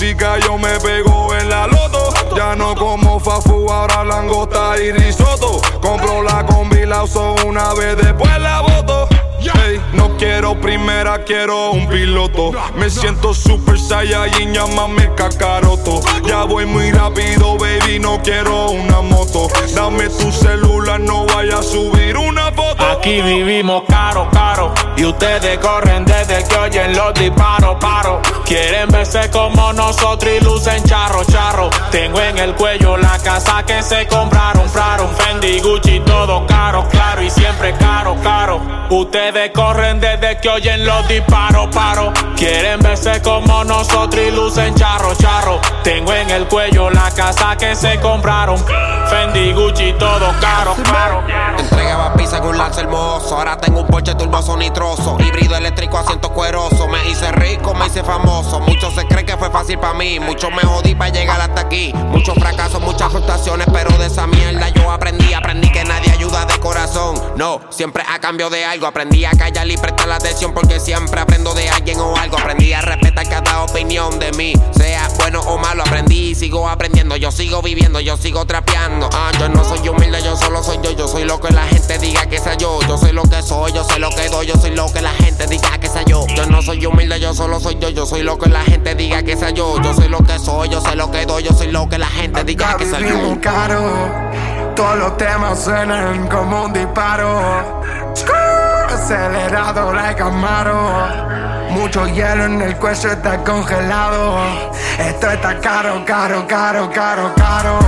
yo 0.00 0.56
me 0.56 0.80
pego 0.80 1.34
en 1.34 1.50
la 1.50 1.66
loto. 1.66 2.14
Ya 2.34 2.56
no 2.56 2.74
como 2.74 3.20
fafu, 3.20 3.70
ahora 3.70 4.02
langosta 4.02 4.80
y 4.82 4.92
risotto. 4.92 5.60
Compro 5.82 6.22
la 6.22 6.46
la 6.86 7.04
uso 7.04 7.34
una 7.46 7.74
vez, 7.74 7.96
después 7.98 8.40
la 8.40 8.62
boto. 8.62 9.08
Ey, 9.66 9.80
no 9.92 10.16
quiero 10.16 10.58
primera, 10.58 11.22
quiero 11.24 11.72
un 11.72 11.86
piloto. 11.86 12.52
Me 12.76 12.88
siento 12.88 13.34
super 13.34 13.78
saiyajin, 13.78 14.54
llámame 14.54 15.14
Kakaroto. 15.14 16.00
Ya 16.26 16.44
voy 16.44 16.64
muy 16.64 16.90
rápido, 16.92 17.58
baby, 17.58 17.98
no 17.98 18.22
quiero 18.22 18.70
una 18.70 19.02
moto. 19.02 19.48
Dame 19.74 20.08
tu 20.08 20.32
celular, 20.32 20.98
no 20.98 21.26
vaya 21.26 21.58
a 21.58 21.62
subir 21.62 22.16
una. 22.16 22.49
Aquí 22.80 23.20
vivimos 23.20 23.82
caro, 23.88 24.28
caro. 24.32 24.72
Y 24.96 25.04
ustedes 25.04 25.58
corren 25.58 26.04
desde 26.04 26.42
que 26.46 26.56
oyen 26.56 26.96
los 26.96 27.14
disparos, 27.14 27.76
paro. 27.80 28.20
Quieren 28.44 28.88
verse 28.88 29.30
como 29.30 29.72
nosotros 29.72 30.32
y 30.32 30.44
lucen 30.44 30.82
charro, 30.84 31.24
charro. 31.24 31.70
Tengo 31.90 32.20
en 32.20 32.38
el 32.38 32.54
cuello 32.54 32.96
la 32.96 33.18
casa 33.18 33.62
que 33.64 33.82
se 33.82 34.06
compraron, 34.06 34.64
compraron. 34.64 35.08
Fendi, 35.16 35.60
Gucci, 35.60 36.00
todo 36.00 36.46
caro, 36.46 36.88
claro. 36.88 37.22
Y 37.22 37.30
siempre 37.30 37.74
caro, 37.74 38.16
caro. 38.22 38.60
Ustedes 38.90 39.50
corren 39.52 40.00
desde 40.00 40.38
que 40.40 40.48
oyen 40.48 40.84
los 40.84 41.06
disparos, 41.06 41.68
paro. 41.74 42.12
Quieren 42.36 42.80
verse 42.80 43.22
como 43.22 43.62
nosotros 43.64 44.24
y 44.26 44.30
lucen 44.30 44.74
charro, 44.74 45.14
charro. 45.14 45.60
Tengo 45.82 46.12
en 46.12 46.30
el 46.30 46.46
cuello 46.46 46.90
la 46.90 47.10
casa 47.10 47.56
que 47.56 47.74
se 47.74 48.00
compraron. 48.00 48.58
Fendi, 49.08 49.52
Gucci, 49.52 49.92
todo 49.94 50.32
caro, 50.40 50.74
caro. 50.84 51.22
Entregaba 51.80 52.12
pizza 52.12 52.42
con 52.42 52.58
lance 52.58 52.82
hermoso. 52.82 53.38
Ahora 53.38 53.56
tengo 53.56 53.80
un 53.80 53.86
Porsche 53.86 54.14
turboso 54.14 54.54
nitroso. 54.54 55.16
Híbrido 55.18 55.56
eléctrico, 55.56 55.96
asiento 55.96 56.30
cueroso. 56.30 56.86
Me 56.88 57.08
hice 57.08 57.32
rico, 57.32 57.72
me 57.72 57.86
hice 57.86 58.04
famoso. 58.04 58.60
Muchos 58.60 58.92
se 58.92 59.06
creen 59.06 59.24
que 59.24 59.34
fue 59.38 59.48
fácil 59.50 59.78
para 59.78 59.94
mí. 59.94 60.20
Muchos 60.20 60.50
me 60.50 60.60
jodí 60.60 60.94
para 60.94 61.10
llegar 61.10 61.40
hasta 61.40 61.62
aquí. 61.62 61.94
Muchos 61.94 62.34
fracasos, 62.34 62.82
muchas 62.82 63.10
frustraciones. 63.10 63.66
Pero 63.72 63.96
de 63.96 64.08
esa 64.08 64.26
mierda 64.26 64.68
yo 64.68 64.90
aprendí. 64.90 65.32
Aprendí 65.32 65.72
que 65.72 65.82
nadie 65.84 66.12
ayuda 66.12 66.44
de 66.44 66.60
corazón. 66.60 67.18
No, 67.36 67.62
siempre 67.70 68.04
a 68.06 68.18
cambio 68.18 68.50
de 68.50 68.62
algo. 68.62 68.86
Aprendí 68.86 69.24
a 69.24 69.30
callar 69.30 69.66
y 69.66 69.78
prestar 69.78 69.99
la 70.10 70.16
atención. 70.16 70.52
Porque 70.52 70.80
siempre 70.80 71.20
aprendo 71.20 71.54
de 71.54 71.70
alguien 71.70 71.98
o 72.00 72.16
algo. 72.16 72.38
Aprendí 72.38 72.72
a 72.72 72.82
respetar 72.82 73.28
cada 73.28 73.62
opinión 73.62 74.18
de 74.18 74.32
mí. 74.32 74.52
Sea 74.76 75.08
bueno 75.16 75.40
o 75.40 75.56
malo, 75.56 75.82
aprendí 75.82 76.30
y 76.30 76.34
sigo 76.34 76.68
aprendiendo. 76.68 77.16
Yo 77.16 77.32
sigo 77.32 77.62
viviendo, 77.62 78.00
yo 78.00 78.16
sigo 78.16 78.44
trapeando. 78.44 79.08
Ah, 79.12 79.30
yo 79.38 79.48
no 79.48 79.64
soy 79.64 79.88
humilde, 79.88 80.22
yo 80.22 80.36
solo 80.36 80.62
soy 80.62 80.78
yo. 80.82 80.90
Yo 80.90 81.08
soy 81.08 81.24
lo 81.24 81.40
que 81.40 81.52
la 81.52 81.62
gente 81.62 81.98
diga 81.98 82.26
que 82.26 82.38
sea 82.38 82.54
yo. 82.54 82.80
Yo 82.86 82.98
soy 82.98 83.12
lo 83.12 83.22
que 83.22 83.42
soy, 83.42 83.72
yo 83.72 83.84
soy 83.84 84.00
lo 84.00 84.10
que 84.10 84.28
doy. 84.28 84.46
Yo 84.46 84.56
soy 84.56 84.72
lo 84.72 84.92
que 84.92 85.00
la 85.00 85.12
gente 85.12 85.46
diga 85.46 85.78
que 85.78 85.88
sea 85.88 86.02
yo. 86.02 86.26
Yo 86.36 86.46
no 86.46 86.60
soy 86.60 86.84
humilde, 86.84 87.20
yo 87.20 87.32
solo 87.32 87.60
soy 87.60 87.78
yo. 87.80 87.88
Yo 87.88 88.04
soy 88.04 88.22
lo 88.22 88.38
que 88.38 88.50
la 88.50 88.62
gente 88.62 88.94
diga 88.94 89.22
que 89.22 89.36
sea 89.36 89.50
yo. 89.50 89.80
Yo 89.80 89.94
soy 89.94 90.08
lo 90.08 90.18
que 90.18 90.38
soy, 90.38 90.68
yo 90.68 90.80
sé 90.80 90.96
lo 90.96 91.10
que 91.10 91.24
doy. 91.24 91.44
Yo 91.44 91.52
soy 91.52 91.70
lo 91.70 91.88
que 91.88 91.98
la 91.98 92.08
gente 92.08 92.44
diga 92.44 92.76
que 92.76 92.86
sea 92.86 93.00
yo. 93.00 93.40
caro. 93.40 93.80
Todos 94.74 94.96
los 94.98 95.16
temas 95.16 95.62
suenan 95.62 96.26
como 96.28 96.64
un 96.64 96.72
disparo. 96.72 97.80
Acelerado 99.00 99.94
like 99.94 100.22
Amaro. 100.22 101.70
Mucho 101.70 102.06
hielo 102.06 102.44
en 102.44 102.60
el 102.60 102.76
cuello 102.76 103.12
está 103.12 103.42
congelado. 103.42 104.38
Esto 104.98 105.30
está 105.30 105.58
caro, 105.58 106.04
caro, 106.04 106.46
caro, 106.46 106.90
caro, 106.94 107.32
caro. 107.34 107.78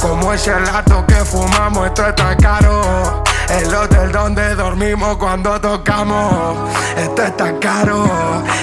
Como 0.00 0.32
el 0.32 0.38
gelato 0.38 1.04
que 1.06 1.16
fumamos, 1.16 1.86
esto 1.86 2.06
está 2.06 2.36
caro. 2.36 3.24
El 3.50 3.74
hotel 3.74 4.12
donde 4.12 4.54
dormimos 4.54 5.16
cuando 5.16 5.60
tocamos. 5.60 6.70
Esto 6.96 7.24
está 7.24 7.58
caro, 7.58 8.04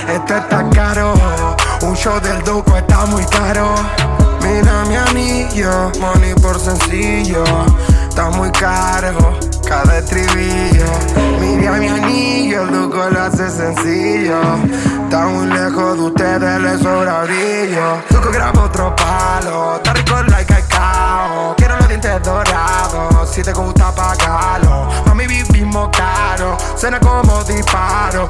esto 0.07 0.37
está 0.37 0.69
caro. 0.69 1.13
Un 1.81 1.95
show 1.97 2.21
del 2.21 2.41
Duco 2.43 2.77
está 2.77 3.05
muy 3.07 3.25
caro. 3.25 3.75
Mira 4.41 4.85
mi 4.87 4.95
anillo, 4.95 5.91
money 5.99 6.35
por 6.35 6.57
sencillo. 6.57 7.43
Está 8.07 8.29
muy 8.29 8.49
caro, 8.51 9.37
cada 9.71 9.99
estribillo. 9.99 10.85
Mira 11.39 11.71
mi 11.77 11.87
anillo, 11.87 12.63
el 12.63 12.71
Duco 12.71 13.09
lo 13.09 13.21
hace 13.21 13.49
sencillo. 13.49 14.41
Muy 15.31 15.47
lejos 15.47 15.97
de 15.97 16.03
ustedes, 16.03 16.61
le 16.61 16.77
sobra 16.77 17.23
brillo. 17.23 18.01
Duco 18.09 18.31
graba 18.31 18.63
otro 18.63 18.93
palo, 18.95 19.77
está 19.77 19.93
rico 19.93 20.21
like 20.23 20.53
cacao. 20.53 21.55
Quiero 21.55 21.77
los 21.77 21.87
dientes 21.87 22.21
dorados, 22.23 23.29
si 23.29 23.41
te 23.41 23.53
gusta 23.53 23.95
pagarlo. 23.95 24.89
Mami, 25.05 25.27
vivimos 25.27 25.89
caro, 25.95 26.57
suena 26.75 26.99
como 26.99 27.41
disparo. 27.45 28.29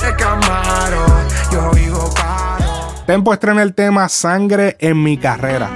De 0.00 0.16
Camaro, 0.16 1.04
yo 1.50 1.70
vivo 1.72 2.10
caro. 2.14 2.94
Tempo 3.06 3.32
estrena 3.34 3.62
el 3.62 3.74
tema 3.74 4.08
Sangre 4.08 4.76
en 4.80 5.02
mi 5.02 5.18
carrera. 5.18 5.70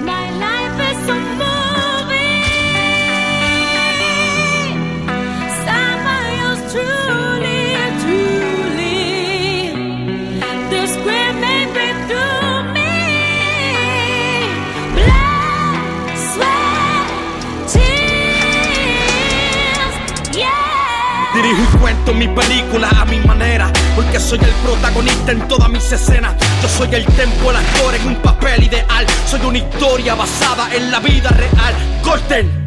Mi 22.13 22.27
película 22.27 22.89
a 22.89 23.05
mi 23.05 23.19
manera, 23.19 23.71
porque 23.95 24.19
soy 24.19 24.39
el 24.39 24.51
protagonista 24.63 25.31
en 25.31 25.47
todas 25.47 25.69
mis 25.69 25.91
escenas. 25.91 26.35
Yo 26.61 26.69
soy 26.69 26.93
el 26.93 27.05
tempo, 27.05 27.49
el 27.49 27.57
actor 27.57 27.95
en 27.95 28.07
un 28.07 28.15
papel 28.15 28.63
ideal. 28.63 29.05
Soy 29.29 29.41
una 29.41 29.57
historia 29.57 30.15
basada 30.15 30.73
en 30.73 30.91
la 30.91 30.99
vida 30.99 31.29
real. 31.29 31.75
Corten. 32.03 32.66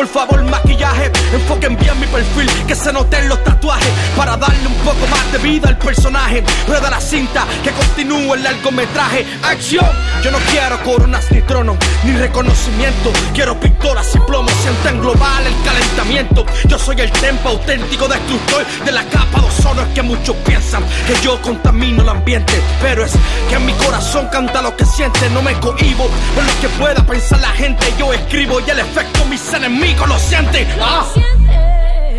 Por 0.00 0.08
favor, 0.08 0.42
maquillaje, 0.44 1.12
enfoquen 1.30 1.76
bien 1.76 2.00
mi 2.00 2.06
perfil, 2.06 2.50
que 2.66 2.74
se 2.74 2.90
noten 2.90 3.28
los 3.28 3.44
tatuajes 3.44 3.90
para 4.16 4.34
darle 4.34 4.66
un 4.66 4.74
poco 4.76 5.06
más 5.10 5.30
de 5.30 5.36
vida 5.36 5.68
al 5.68 5.76
personaje. 5.76 6.42
Rueda 6.66 6.88
la 6.88 7.02
cinta, 7.02 7.44
que 7.62 7.70
continúe 7.70 8.32
el 8.32 8.42
largometraje. 8.42 9.26
¡Acción! 9.42 9.84
Yo 10.24 10.30
no 10.30 10.38
quiero 10.50 10.82
coronas 10.84 11.30
ni 11.30 11.42
trono, 11.42 11.76
ni 12.04 12.12
reconocimiento. 12.12 13.12
Quiero 13.34 13.60
pistolas 13.60 14.14
y 14.14 14.20
plomo, 14.20 14.48
sienten 14.62 15.02
global 15.02 15.46
el 15.46 15.54
calentamiento. 15.62 16.46
Yo 16.66 16.78
soy 16.78 16.98
el 16.98 17.12
tempo 17.12 17.50
auténtico 17.50 18.08
destructor 18.08 18.64
de 18.86 18.92
la 18.92 19.04
capa 19.04 19.42
de 19.42 19.48
ozono. 19.48 19.82
Es 19.82 19.88
que 19.88 20.00
muchos 20.00 20.34
piensan 20.46 20.82
que 21.06 21.14
yo 21.22 21.38
contamino 21.42 22.00
el 22.00 22.08
ambiente, 22.08 22.54
pero 22.80 23.04
es 23.04 23.12
que 23.50 23.54
en 23.54 23.66
mi 23.66 23.74
corazón 23.74 24.28
canta 24.32 24.62
lo 24.62 24.74
que 24.74 24.86
siente. 24.86 25.28
No 25.28 25.42
me 25.42 25.52
cohibo 25.60 26.08
por 26.34 26.44
lo 26.44 26.60
que 26.62 26.68
pueda 26.78 27.04
pensar 27.04 27.38
la 27.40 27.50
gente. 27.50 27.92
Yo 27.98 28.14
escribo 28.14 28.60
y 28.60 28.70
el 28.70 28.78
efecto 28.78 29.26
mis 29.26 29.52
enemigos 29.52 29.89
lo. 29.94 30.16
¡Ah! 30.80 31.06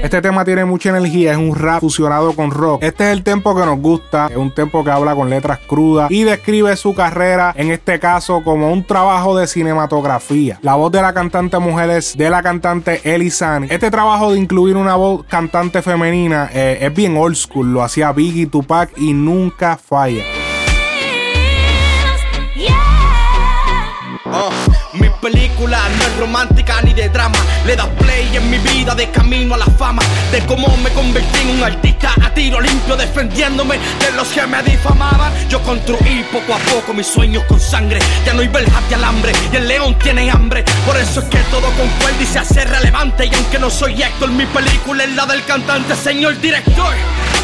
Este 0.04 0.20
tema 0.20 0.44
tiene 0.44 0.66
mucha 0.66 0.90
energía, 0.90 1.34
es 1.34 1.38
un 1.38 1.56
rap 1.56 1.80
fusionado 1.80 2.34
con 2.34 2.50
rock. 2.50 2.82
Este 2.82 3.04
es 3.04 3.12
el 3.12 3.24
tempo 3.24 3.56
que 3.56 3.64
nos 3.64 3.80
gusta, 3.80 4.28
es 4.32 4.36
un 4.36 4.52
tempo 4.52 4.84
que 4.84 4.90
habla 4.90 5.14
con 5.14 5.30
letras 5.30 5.60
crudas 5.60 6.10
y 6.10 6.24
describe 6.24 6.76
su 6.76 6.96
carrera, 6.96 7.54
en 7.56 7.70
este 7.70 8.00
caso, 8.00 8.44
como 8.44 8.74
un 8.74 8.84
trabajo 8.84 9.38
de 9.38 9.46
cinematografía. 9.46 10.58
La 10.64 10.74
voz 10.74 10.92
de 10.92 11.04
la 11.04 11.14
cantante 11.14 11.60
mujer 11.60 11.92
es 11.92 12.18
de 12.18 12.32
la 12.32 12.42
cantante 12.42 13.00
Elisani. 13.04 13.68
Este 13.70 13.92
trabajo 13.92 14.32
de 14.32 14.40
incluir 14.40 14.76
una 14.76 14.96
voz 14.96 15.24
cantante 15.26 15.84
femenina 15.84 16.50
eh, 16.52 16.80
es 16.82 16.94
bien 16.96 17.16
old 17.16 17.36
school, 17.36 17.72
lo 17.72 17.84
hacía 17.84 18.12
Biggie, 18.12 18.48
Tupac 18.48 18.98
y 18.98 19.14
nunca 19.14 19.78
falla. 19.78 20.24
Oh, 24.34 24.50
película 25.22 25.80
no 25.98 26.04
es 26.04 26.18
romántica 26.18 26.82
ni 26.82 26.94
de 26.94 27.08
drama. 27.10 27.38
Le 27.66 27.76
das 27.76 27.88
play 28.00 28.36
en 28.36 28.50
mi 28.50 28.58
vida 28.58 28.96
de 28.96 29.10
camino 29.12 29.54
a 29.54 29.58
la 29.60 29.66
fama. 29.66 30.02
De 30.32 30.40
cómo 30.46 30.76
me 30.78 30.90
convertí 30.90 31.40
en 31.42 31.50
un 31.52 31.64
artista 31.64 32.14
a 32.22 32.34
tiro 32.34 32.60
limpio, 32.60 32.98
defendiéndome 32.98 33.76
de 33.76 34.12
los 34.14 34.28
que 34.30 34.46
me 34.48 34.62
difamaban. 34.64 35.32
Yo 35.48 35.62
construí 35.62 36.26
poco 36.32 36.56
a 36.56 36.58
poco 36.58 36.94
mis 36.94 37.08
sueños 37.08 37.44
con 37.46 37.60
sangre. 37.60 38.00
Ya 38.26 38.34
no 38.34 38.42
hay 38.42 38.48
beljas 38.48 38.90
de 38.90 38.96
alambre 38.96 39.32
y 39.54 39.56
el 39.56 39.68
león 39.68 39.98
tiene 40.00 40.30
hambre. 40.32 40.66
Por 40.86 40.98
eso 40.98 41.20
es 41.20 41.28
que 41.28 41.40
todo 41.52 41.68
concuerda 41.68 42.22
y 42.22 42.26
se 42.26 42.40
hace 42.40 42.66
relevante. 42.66 43.28
Y 43.28 43.36
aunque 43.36 43.60
no 43.60 43.70
soy 43.70 44.02
Héctor, 44.02 44.32
mi 44.32 44.46
película 44.48 45.04
es 45.04 45.12
la 45.16 45.26
del 45.28 45.46
cantante, 45.46 45.96
señor 45.96 46.40
director. 46.42 46.96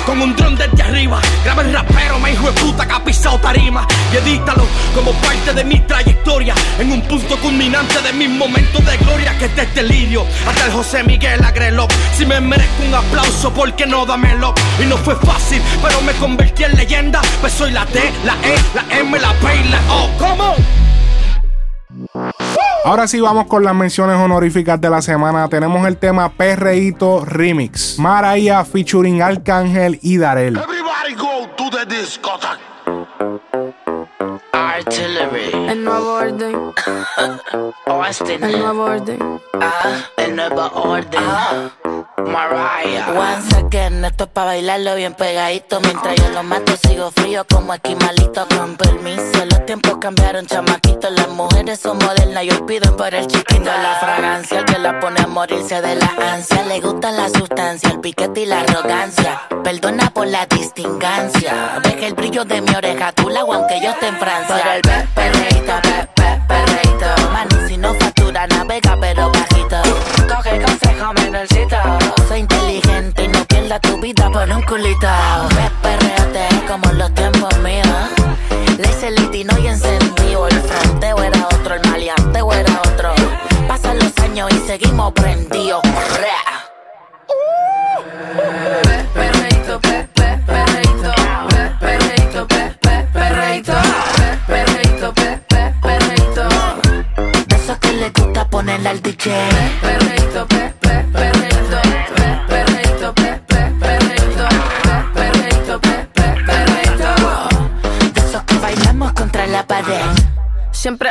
Con 0.06 0.22
un 0.22 0.34
dron 0.38 0.56
desde 0.56 0.84
arriba, 0.84 1.20
graba 1.44 1.64
el 1.64 1.74
rapero, 1.74 2.18
me 2.20 2.32
hijo 2.32 2.50
de 2.50 2.62
puta 2.62 2.88
que 2.88 2.94
ha 2.94 3.04
pisado 3.04 3.38
tarima. 3.40 3.86
Y 4.14 4.16
edítalo 4.16 4.66
como 4.96 5.12
parte 5.14 5.54
de 5.54 5.66
mi 5.66 5.82
trayectoria. 5.82 6.56
En 6.80 6.94
un 6.94 7.02
punto 7.02 7.38
culminante 7.68 8.02
de 8.02 8.14
mis 8.14 8.30
momentos 8.30 8.86
de 8.86 8.98
gloria, 8.98 9.38
que 9.38 9.46
es 9.46 9.56
de 9.56 9.66
delirio. 9.66 10.26
Hasta 10.48 10.68
el 10.68 10.72
José 10.72 11.04
Miguel 11.04 11.44
Agrelop. 11.44 11.92
Si 12.14 12.26
me 12.26 12.40
merezco 12.40 12.84
un 12.88 12.96
aplauso, 12.96 13.54
¿por 13.54 13.74
qué 13.76 13.86
no 13.86 14.06
dámelo? 14.06 14.54
Y 14.82 14.86
no 14.86 14.96
fue 14.98 15.16
fácil, 15.16 15.62
pero 15.82 16.02
me 16.02 16.14
convertí 16.14 16.64
en 16.64 16.78
leyenda. 16.78 17.22
Pues 17.42 17.54
soy 17.54 17.72
la 17.72 17.86
T, 17.86 18.00
la 18.24 18.36
E, 18.36 18.56
la 18.74 19.00
M, 19.00 19.20
la 19.20 19.34
P 19.34 19.56
y 19.56 19.70
la 19.70 19.80
O. 19.94 20.10
¿Cómo? 20.18 20.56
Ahora 22.86 23.06
sí 23.08 23.20
vamos 23.20 23.48
con 23.48 23.66
las 23.66 23.76
menciones 23.76 24.16
honoríficas 24.16 24.80
de 24.80 24.90
la 24.90 25.02
semana. 25.02 25.50
Tenemos 25.50 25.86
el 25.86 25.98
tema 25.98 26.32
Perreíto 26.32 27.26
Remix. 27.26 28.00
Maraya 28.00 28.64
featuring 28.64 29.22
Arcángel 29.22 30.00
y 30.02 30.18
Darel. 30.18 30.56
Everybody 30.56 31.16
go 31.16 31.50
to 31.58 31.70
the 31.70 31.86
discotheque. 31.86 32.77
Artillery. 35.88 35.88
El 35.88 35.90
nuevo 35.90 36.14
orden. 36.14 36.74
Austin. 37.86 38.44
El 38.44 38.60
nuevo 38.60 38.84
orden. 38.84 39.42
Ah, 39.54 40.10
el 40.18 40.36
nuevo 40.36 40.68
orden. 40.74 41.22
Mariah. 42.18 43.08
Once 43.16 43.56
again, 43.56 44.04
esto 44.06 44.26
es 44.26 44.30
pa' 44.32 44.46
bailarlo 44.46 44.96
bien 44.96 45.14
pegadito. 45.14 45.80
Mientras 45.82 46.16
yo 46.16 46.30
lo 46.30 46.44
mato, 46.44 46.74
sigo 46.88 47.12
frío 47.12 47.46
como 47.52 47.74
esquimalito. 47.74 48.46
Con 48.58 48.76
permiso, 48.78 49.46
los 49.50 49.66
tiempos 49.66 49.98
cambiaron, 50.00 50.46
chamaquito. 50.46 51.10
Las 51.10 51.30
mujeres 51.30 51.80
son 51.80 51.98
modernas 52.00 52.44
y 52.44 52.52
hoy 52.52 52.62
piden 52.68 52.96
por 52.96 53.14
el 53.14 53.28
chiquito. 53.28 53.64
La 53.66 53.96
fragancia, 54.00 54.60
el 54.60 54.66
que 54.66 54.80
la 54.80 55.00
pone 55.00 55.22
a 55.22 55.28
morirse 55.28 55.82
de 55.82 55.96
la 55.96 56.12
ansia. 56.34 56.64
Le 56.64 56.80
gusta 56.82 57.12
la 57.12 57.30
sustancia, 57.30 57.90
el 57.90 58.00
piquete 58.00 58.42
y 58.42 58.46
la 58.46 58.62
arrogancia. 58.62 59.42
Perdona 59.64 60.10
por 60.12 60.28
la 60.28 60.46
distingancia. 60.46 61.80
Deja 61.84 62.08
el 62.08 62.14
brillo 62.14 62.46
de 62.46 62.62
mi 62.62 62.74
oreja, 62.76 63.12
tú 63.14 63.30
la 63.30 63.42
aunque 63.42 63.80
yo 63.82 63.90
esté 63.92 64.08
en 64.08 64.18
Francia. 64.18 64.58
Por 64.64 64.68
el 64.76 64.82
pe- 64.82 65.08
perreíto, 65.16 65.74
pe- 65.82 66.08
pe- 66.16 66.42
perreíto. 66.48 67.30
Mano, 67.32 67.68
si 67.68 67.78
no 67.78 67.94
factura, 67.96 68.48
navega, 68.48 68.98
pero 69.00 69.32
bajito. 69.32 69.78
Coge 70.28 70.60
consejo, 70.98 71.14
menorcito. 71.14 71.78
Soy 72.28 72.40
inteligente 72.40 73.24
y 73.24 73.28
no 73.28 73.44
pierda 73.46 73.80
tu 73.80 74.00
vida 74.00 74.30
por 74.32 74.50
un 74.50 74.62
culito. 74.64 75.08
Pe- 75.50 75.72
Perreate 75.82 76.48
como 76.68 76.90
en 76.92 76.98
los 76.98 77.14
tiempos 77.14 77.58
míos. 77.60 77.88
Le 78.78 78.88
hice 78.90 79.12
litino 79.12 79.58
y 79.60 79.68
encendido. 79.68 80.48
El 80.48 80.62
fronteo 80.62 81.18
era 81.24 81.46
otro, 81.48 81.76
el 81.76 81.90
maleanteo 81.90 82.52
era 82.54 82.82
otro. 82.86 83.14
Pasan 83.68 83.98
los 84.00 84.18
años 84.20 84.50
y 84.52 84.60
seguimos 84.68 85.14
prendidos. 85.14 85.82
Perreíto, 89.14 89.80
pe, 89.82 90.08
pe, 90.14 90.40
perreíto, 90.46 91.12
pe, 91.50 91.72
perreíto, 91.80 92.48
pe, 92.48 92.76
pe, 92.82 93.08
perreíto, 93.14 93.74
pe, 94.16 94.38
perreíto, 94.48 95.14
pe, 95.14 95.40
pe, 95.48 95.74
perreíto. 95.82 96.44
De 97.48 97.56
esos 97.56 97.78
que 97.80 97.94
le 97.94 98.10
gusta 98.12 98.48
ponerle 98.48 98.90
al 98.90 99.02
DJ. 99.02 99.34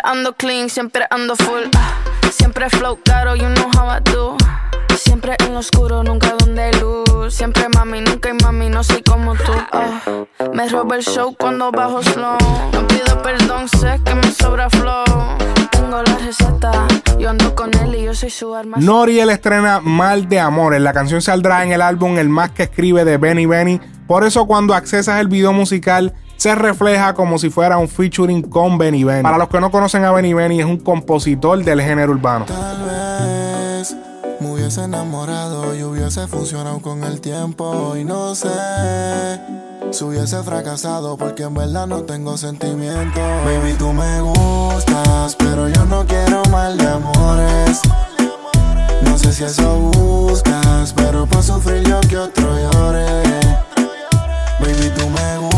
Ando 0.06 0.34
clean, 0.34 0.70
siempre 0.70 1.06
ando 1.10 1.36
full. 1.36 1.64
ah. 1.76 1.94
Siempre 2.30 2.68
flow 2.70 2.98
caro, 3.04 3.34
you 3.34 3.48
know 3.48 3.70
how 3.76 3.90
I 3.90 4.00
do. 4.12 4.36
Siempre 4.96 5.36
en 5.40 5.52
lo 5.54 5.60
oscuro, 5.60 6.02
nunca 6.02 6.34
donde 6.38 6.62
hay 6.62 6.72
luz. 6.80 7.34
Siempre 7.34 7.68
mami, 7.68 8.00
nunca 8.00 8.28
hay 8.28 8.36
mami, 8.42 8.68
no 8.68 8.82
soy 8.82 9.02
como 9.02 9.34
tú. 9.34 9.52
ah. 9.72 10.00
Me 10.54 10.68
roba 10.68 10.96
el 10.96 11.02
show 11.02 11.34
cuando 11.38 11.70
bajo 11.70 12.02
slow. 12.02 12.38
No 12.72 12.86
pido 12.88 13.22
perdón, 13.22 13.68
sé 13.68 14.00
que 14.04 14.14
me 14.14 14.30
sobra 14.32 14.70
flow. 14.70 15.04
Tengo 15.70 16.02
la 16.02 16.16
receta, 16.18 16.72
yo 17.18 17.30
ando 17.30 17.54
con 17.54 17.70
él 17.78 17.94
y 17.94 18.04
yo 18.04 18.14
soy 18.14 18.30
su 18.30 18.54
arma. 18.54 18.78
Noriel 18.80 19.30
estrena 19.30 19.80
Mal 19.80 20.28
de 20.28 20.40
Amores. 20.40 20.80
La 20.80 20.92
canción 20.92 21.20
saldrá 21.20 21.62
en 21.64 21.72
el 21.72 21.82
álbum 21.82 22.18
El 22.18 22.28
Más 22.28 22.50
que 22.52 22.64
Escribe 22.64 23.04
de 23.04 23.18
Benny 23.18 23.46
Benny. 23.46 23.80
Por 24.06 24.24
eso 24.24 24.46
cuando 24.46 24.74
accesas 24.74 25.20
el 25.20 25.28
video 25.28 25.52
musical 25.52 26.14
se 26.36 26.54
refleja 26.54 27.14
como 27.14 27.38
si 27.38 27.50
fuera 27.50 27.78
un 27.78 27.88
featuring 27.88 28.42
con 28.42 28.78
Benny 28.78 29.04
Benny. 29.04 29.22
Para 29.22 29.38
los 29.38 29.48
que 29.48 29.60
no 29.60 29.70
conocen 29.70 30.04
a 30.04 30.12
Benny 30.12 30.34
Benny, 30.34 30.60
es 30.60 30.66
un 30.66 30.78
compositor 30.78 31.62
del 31.64 31.80
género 31.80 32.12
urbano. 32.12 32.44
Tal 32.46 32.84
vez 32.84 33.96
me 34.40 34.52
hubiese 34.52 34.84
enamorado 34.84 35.74
y 35.74 35.82
hubiese 35.82 36.26
funcionado 36.26 36.80
con 36.80 37.02
el 37.04 37.20
tiempo 37.20 37.96
y 37.96 38.04
no 38.04 38.34
sé 38.34 38.48
si 39.90 40.04
hubiese 40.04 40.42
fracasado 40.42 41.16
porque 41.16 41.44
en 41.44 41.54
verdad 41.54 41.86
no 41.86 42.02
tengo 42.02 42.36
sentimiento. 42.36 43.20
Baby, 43.44 43.74
tú 43.78 43.92
me 43.92 44.20
gustas, 44.20 45.36
pero 45.36 45.68
yo 45.68 45.84
no 45.86 46.04
quiero 46.04 46.42
mal 46.50 46.76
de 46.76 46.86
amores. 46.86 47.80
No 49.02 49.16
sé 49.16 49.32
si 49.32 49.44
eso 49.44 49.78
buscas, 49.78 50.92
pero 50.92 51.26
para 51.26 51.42
sufrir 51.42 51.82
yo 51.84 52.00
que 52.02 52.18
otro 52.18 52.56
llore. 52.56 53.22
Baby, 54.60 54.90
tú 54.96 55.08
me 55.08 55.38
gustas, 55.38 55.55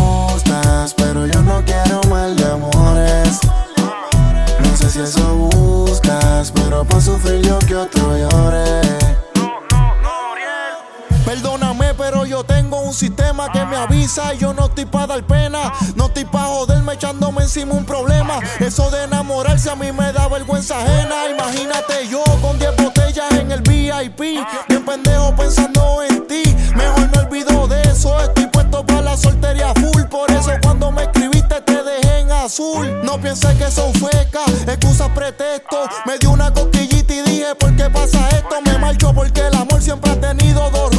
un 12.88 12.94
sistema 12.94 13.52
que 13.52 13.62
me 13.66 13.76
avisa 13.76 14.32
y 14.34 14.38
yo 14.38 14.54
no 14.54 14.64
estoy 14.66 14.86
para 14.86 15.08
dar 15.08 15.22
pena. 15.24 15.72
No 15.94 16.06
estoy 16.06 16.24
para 16.24 16.46
joderme 16.46 16.94
echándome 16.94 17.42
encima 17.42 17.74
un 17.74 17.84
problema. 17.84 18.40
Eso 18.60 18.90
de 18.90 19.04
enamorarse 19.04 19.70
a 19.70 19.76
mí 19.76 19.92
me 19.92 20.10
da 20.10 20.26
vergüenza 20.28 20.78
ajena. 20.78 21.28
Imagínate 21.30 22.08
yo 22.08 22.24
con 22.40 22.58
10 22.58 22.76
botellas 22.76 23.30
en 23.32 23.52
el 23.52 23.60
VIP. 23.60 24.40
Bien 24.68 24.84
pendejo 24.86 25.36
pensando 25.36 26.02
en 26.02 26.26
ti. 26.26 26.42
Mejor 26.74 27.10
me 27.10 27.18
olvido 27.18 27.68
de 27.68 27.82
eso. 27.82 28.18
Estoy 28.20 28.46
puesto 28.46 28.84
para 28.86 29.02
la 29.02 29.16
soltería 29.18 29.74
full. 29.74 30.04
Por 30.04 30.30
eso 30.30 30.50
cuando 30.62 30.90
me 30.90 31.02
escribiste 31.02 31.60
te 31.60 31.82
dejé 31.82 32.20
en 32.20 32.32
azul. 32.32 33.02
No 33.04 33.20
pienses 33.20 33.54
que 33.56 33.70
son 33.70 33.92
fecas, 33.92 34.50
excusas, 34.66 35.10
pretexto. 35.10 35.76
Me 36.06 36.18
dio 36.18 36.30
una 36.30 36.50
cosquillita 36.54 37.12
y 37.12 37.20
dije, 37.20 37.54
¿por 37.54 37.76
qué 37.76 37.90
pasa 37.90 38.26
esto? 38.30 38.62
Me 38.64 38.78
marcho 38.78 39.12
porque 39.12 39.46
el 39.46 39.54
amor 39.54 39.82
siempre 39.82 40.10
ha 40.10 40.18
tenido 40.18 40.70
dos 40.70 40.97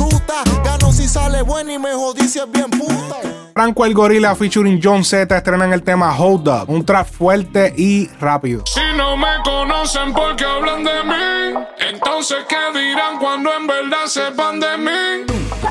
sale 1.40 1.42
bueno 1.44 1.72
y 1.72 1.80
me 1.80 1.94
jodí 1.94 2.28
si 2.28 2.40
es 2.40 2.52
bien 2.52 2.70
puta. 2.70 3.18
Franco 3.54 3.86
el 3.86 3.94
Gorila 3.94 4.36
featuring 4.36 4.80
John 4.82 5.04
Z 5.04 5.36
estrenan 5.36 5.74
el 5.74 5.84
tema 5.84 6.16
Hold 6.18 6.48
Up, 6.48 6.70
un 6.70 6.86
trap 6.86 7.08
fuerte 7.08 7.74
y 7.78 8.08
rápido. 8.20 8.64
Si 8.66 8.82
no 8.96 9.18
me 9.18 9.28
conocen 9.44 10.14
porque 10.14 10.46
hablan 10.46 10.84
de 10.84 11.04
mí, 11.04 11.66
entonces 11.92 12.38
¿qué 12.48 12.80
dirán 12.80 13.20
cuando 13.20 13.52
en 13.56 13.68
verdad 13.68 14.06
sepan 14.08 14.60
de 14.60 14.78
mí? 14.78 15.26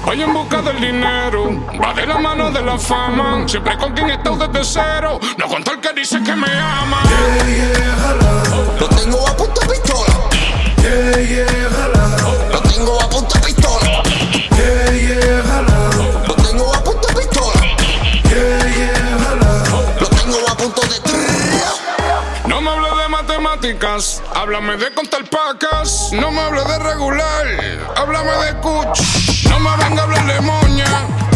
Voy 0.05 0.23
en 0.23 0.33
busca 0.33 0.63
del 0.63 0.81
dinero, 0.81 1.51
va 1.83 1.95
de 1.95 2.07
la 2.07 2.19
mano 2.19 2.51
de 2.51 2.63
la 2.63 2.79
fama, 2.79 3.47
siempre 3.47 3.77
con 3.79 3.93
quien 3.93 4.11
estoy 4.11 4.39
desde 4.39 4.65
cero, 4.65 5.19
no 5.39 5.47
con 5.47 5.63
todo 5.65 5.75
el 5.75 5.81
que 5.81 5.93
dice 5.93 6.23
que 6.23 6.35
me 6.35 6.51
ama. 6.51 7.03
Lo 8.79 8.89
tengo 8.89 9.27
a 9.27 9.37
punta 9.37 9.61
de 9.67 9.69
pistola. 9.69 10.15
Lo 12.53 12.61
tengo 12.63 13.01
a 13.01 13.09
punta 13.09 13.38
háblame 24.35 24.77
de 24.77 24.91
contar 24.91 25.25
pacas. 25.31 26.11
No 26.13 26.31
me 26.33 26.41
hable 26.41 26.65
de 26.65 26.79
regular, 26.81 27.47
háblame 27.97 28.33
de 28.45 28.61
cuch. 28.61 29.47
No 29.49 29.61
me 29.61 29.71
venga 29.77 30.03
a 30.03 30.05
hablar 30.05 30.27
de 30.27 30.41
moña, 30.41 30.87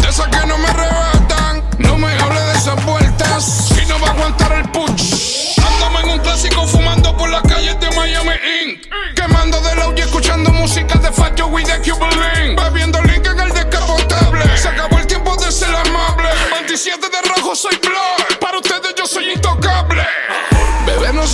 de 0.01 0.09
esas 0.09 0.27
que 0.27 0.45
no 0.45 0.57
me 0.57 0.67
arrebatan. 0.67 1.63
No 1.79 1.97
me 1.97 2.11
hable 2.19 2.41
de 2.41 2.53
esas 2.53 2.83
vueltas, 2.85 3.71
y 3.81 3.85
no 3.85 3.99
va 3.99 4.07
a 4.07 4.11
aguantar 4.11 4.51
el 4.53 4.69
puch. 4.71 5.57
Ándame 5.57 6.01
en 6.01 6.09
un 6.09 6.19
clásico 6.19 6.67
fumando 6.67 7.15
por 7.15 7.29
las 7.29 7.43
calles 7.43 7.79
de 7.79 7.89
Miami 7.91 8.35
Inc. 8.65 9.15
Quemando 9.15 9.61
de 9.61 9.75
la 9.75 9.93
y 9.95 10.01
escuchando 10.01 10.51
música 10.51 10.99
de 10.99 11.11
Fat 11.11 11.39
Joe 11.39 11.61
y 11.61 11.65
de 11.65 11.79
Cuban 11.79 12.09
Link. 12.09 12.61
Bebiendo 12.61 13.01
link 13.03 13.25
en 13.25 13.39
el 13.39 13.53
descapotable. 13.53 14.57
Se 14.57 14.67
acabó 14.67 14.97
el 14.99 15.07
tiempo 15.07 15.35
de 15.37 15.51
ser 15.51 15.73
amable. 15.73 16.29
27 16.51 17.09
de 17.09 17.21
rojo 17.29 17.55
soy 17.55 17.77
blood. 17.77 18.32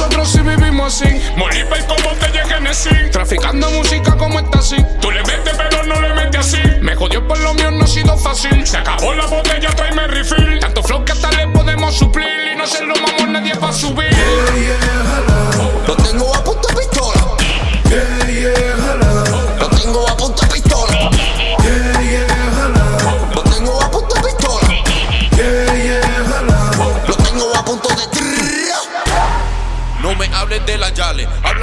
Nosotros 0.10 0.30
sí 0.30 0.39
vivimos 0.41 1.02
así. 1.02 1.22
Molipa 1.36 1.78
y 1.78 1.84
como 1.84 2.10
te 2.15 2.28
llegue 2.32 2.45
Genesis. 2.48 3.12
Traficando 3.12 3.69
música 3.69 4.17
como 4.17 4.39
está 4.39 4.60
así. 4.60 4.78
Tú 5.00 5.12
le 5.12 5.22
metes, 5.24 5.54
pero 5.56 5.84
no 5.84 6.02
le 6.02 6.13
metes 6.15 6.39
así. 6.39 6.62
Me 6.82 6.95
jodió 6.95 7.28
por 7.28 7.38
lo 7.39 7.54
mío, 7.54 7.69
no 7.69 7.84
ha 7.84 7.88
sido 7.88 8.17
fácil. 8.17 8.65
Se 8.65 8.78
acabó 8.78 9.13
la 9.13 9.28
botella, 9.28 9.69
tráeme 9.76 10.08
refill. 10.08 10.60
Tanto 10.60 10.82
flow 10.82 11.06
que 11.06 11.12
hasta 11.12 11.32
le 11.32 11.48
podemos 11.50 11.95
suplir. 11.95 12.28
Y 12.54 12.58
no 12.58 12.65
se 12.65 12.86
lo 12.86 12.95
mamos 12.95 13.28
nadie 13.30 13.56
para 13.56 13.74
subir. 13.74 14.19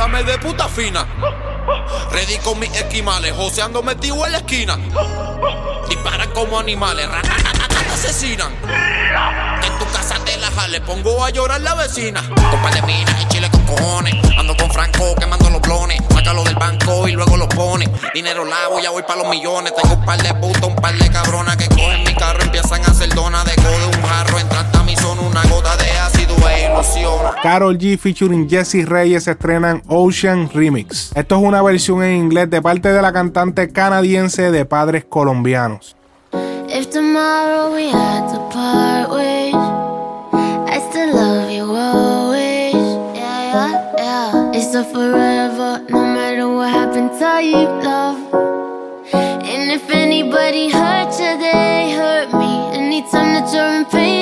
De 0.07 0.38
puta 0.38 0.69
fina. 0.69 1.05
Ready 2.12 2.38
con 2.38 2.59
mis 2.61 2.71
esquimales, 2.71 3.35
joseando 3.37 3.83
metido 3.83 4.25
en 4.25 4.33
la 4.33 4.38
esquina. 4.38 4.79
Disparan 5.88 6.31
como 6.31 6.59
animales, 6.59 7.09
te 7.11 7.92
asesinan. 7.92 8.53
En 9.62 9.79
tu 9.79 9.85
casa 9.92 10.14
te 10.25 10.37
la 10.38 10.51
jale, 10.53 10.81
pongo 10.81 11.25
a 11.25 11.31
llorar 11.31 11.61
la 11.61 11.75
vecina. 11.75 12.23
Copa 12.51 12.71
de 12.71 12.83
minas 12.83 13.21
y 13.21 13.27
chile 13.29 13.51
con 13.51 13.62
cojones. 13.66 14.14
Ando 14.38 14.57
con 14.57 14.71
Franco 14.71 15.14
quemando 15.16 15.51
los 15.51 15.61
blones. 15.61 16.01
Sácalo 16.14 16.45
del 16.45 16.55
banco 16.55 17.09
y 17.09 17.12
luego 17.12 17.37
lo 17.37 17.49
pone. 17.49 17.90
Dinero 18.14 18.45
lavo, 18.45 18.79
ya 18.81 18.90
voy 18.90 19.03
para 19.03 19.23
los 19.23 19.29
millones. 19.29 19.75
Tengo 19.75 19.97
un 19.97 20.05
par 20.05 20.23
de 20.23 20.33
putos, 20.35 20.69
un 20.69 20.77
par 20.77 20.95
de 20.95 21.11
cabronas 21.11 21.57
que 21.57 21.69
cogen 21.69 22.05
mi 22.05 22.14
carro, 22.14 22.42
empiezan 22.42 22.83
a 22.85 22.87
hacer 22.87 23.12
dona 23.12 23.45
de 23.45 23.57
codo 23.57 23.88
un 23.88 24.03
jarro. 24.03 24.38
Entra 24.38 24.61
hasta 24.61 24.83
mi 24.85 24.97
zona 24.97 25.23
una 25.23 25.42
gota 25.45 25.77
de 25.77 25.90
ácido 25.99 26.15
Carol 27.42 27.79
G 27.79 27.96
featuring 27.96 28.48
Jesse 28.48 28.85
Reyes 28.85 29.29
estrenan 29.29 29.83
Ocean 29.88 30.50
Remix. 30.52 31.12
Esto 31.14 31.37
es 31.37 31.42
una 31.42 31.62
versión 31.62 32.02
en 32.02 32.16
inglés 32.16 32.50
de 32.50 32.60
parte 32.60 32.92
de 32.92 33.00
la 33.00 33.12
cantante 33.12 33.73
canadiense 33.73 34.50
de 34.50 34.64
padres 34.64 35.04
colombianos. 35.04 35.94
If 36.68 36.90
tomorrow 36.90 37.73
we 37.73 37.88
had 37.88 38.29
to 38.33 38.38
part 38.50 39.10
ways, 39.10 39.54
I 39.54 40.81
still 40.90 41.14
love 41.14 41.50
you 41.50 41.64
always. 41.64 42.75
Yeah, 43.14 43.52
yeah, 43.54 43.92
yeah. 43.98 44.52
It's 44.52 44.75
a 44.75 44.85
forever, 44.85 45.81
no 45.88 46.04
matter 46.04 46.48
what 46.48 46.71
happens, 46.71 47.18
type 47.18 47.85
love. 47.85 48.18
And 49.14 49.71
if 49.71 49.88
anybody 49.90 50.68
hurt 50.71 51.12
you, 51.21 51.38
they 51.38 51.92
hurt 51.96 52.33
me. 52.35 52.77
Anytime 52.77 53.35
that 53.35 53.52
you're 53.54 53.79
in 53.79 53.85
pain, 53.87 54.15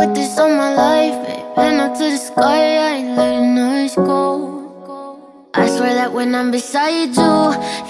Put 0.00 0.14
this 0.14 0.38
on 0.38 0.56
my 0.56 0.72
life, 0.72 1.12
babe. 1.26 1.44
And 1.58 1.78
up 1.78 1.92
to 1.98 2.04
the 2.04 2.16
sky, 2.16 2.56
I 2.56 2.90
ain't 2.96 3.18
letting 3.18 3.58
us 3.58 3.94
go. 3.96 4.16
I 5.52 5.66
swear 5.68 5.92
that 5.92 6.10
when 6.14 6.34
I'm 6.34 6.50
beside 6.50 7.12
you, 7.14 7.34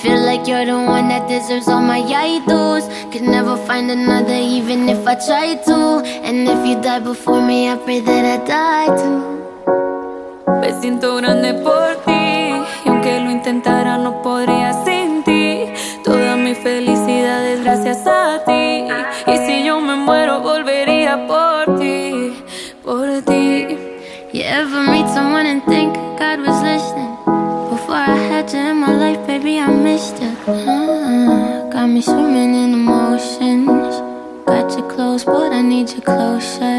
feel 0.03 0.19
like 0.19 0.49
you're 0.49 0.67
the 0.67 0.75
one 0.75 1.07
that 1.07 1.29
deserves 1.29 1.69
all 1.69 1.81
my 1.81 2.03
idols. 2.03 2.83
Could 3.13 3.23
never 3.23 3.57
find 3.59 3.93
another, 3.93 4.35
even 4.35 4.89
if 4.89 5.07
I 5.07 5.15
tried 5.15 5.63
to. 5.67 6.03
And 6.27 6.49
if 6.49 6.67
you 6.67 6.83
die 6.83 6.99
before 6.99 7.41
me, 7.41 7.71
I 7.71 7.77
pray 7.77 8.01
that 8.01 8.25
I 8.25 8.39
die 8.45 8.91
too. 8.99 9.31
Me 10.61 10.73
siento 10.83 11.15
grande 11.15 11.55
por 11.63 11.95
ti 12.07 12.11
y 12.11 12.89
aunque 12.89 13.21
lo 13.21 13.31
intentara 13.31 13.99
no 13.99 14.21
podría 14.21 14.73
sin 14.85 14.90
me 32.01 32.05
swimming 32.05 32.55
in 32.55 32.73
emotions. 32.73 33.95
Got 34.47 34.73
you 34.77 34.85
close, 34.89 35.23
but 35.23 35.53
I 35.53 35.61
need 35.61 35.91
you 35.91 36.01
closer. 36.01 36.79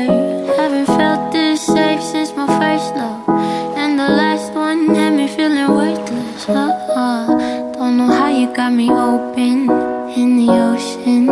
Haven't 0.58 0.88
felt 0.88 1.32
this 1.32 1.62
safe 1.62 2.02
since 2.02 2.32
my 2.36 2.48
first 2.60 2.96
love. 2.96 3.30
And 3.78 4.00
the 4.00 4.10
last 4.22 4.52
one 4.54 4.96
had 4.96 5.14
me 5.14 5.28
feeling 5.28 5.70
worthless. 5.78 6.46
Ah, 6.50 7.28
don't 7.74 7.98
know 7.98 8.08
how 8.08 8.30
you 8.30 8.48
got 8.56 8.74
me 8.74 8.90
open 8.90 9.70
in 10.22 10.30
the 10.40 10.50
ocean. 10.70 11.30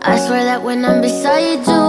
I 0.00 0.16
swear 0.24 0.44
that 0.44 0.62
when 0.62 0.82
I'm 0.86 1.02
beside 1.02 1.60
you, 1.72 1.88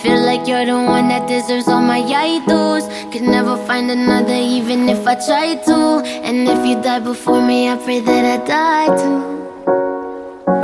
feel 0.00 0.20
like 0.24 0.48
you're 0.48 0.64
the 0.64 0.80
one 0.96 1.08
that 1.08 1.28
deserves 1.28 1.68
all 1.68 1.82
my 1.82 2.00
idols. 2.00 2.84
Could 3.12 3.28
never 3.36 3.56
find 3.66 3.90
another, 3.90 4.38
even 4.56 4.88
if 4.88 5.06
I 5.06 5.14
tried 5.26 5.62
to. 5.64 6.00
And 6.24 6.48
if 6.48 6.66
you 6.66 6.80
die 6.80 7.00
before 7.00 7.42
me, 7.42 7.68
I 7.68 7.76
pray 7.76 8.00
that 8.00 8.24
I 8.24 8.36
die 8.46 8.96
too. 8.96 9.40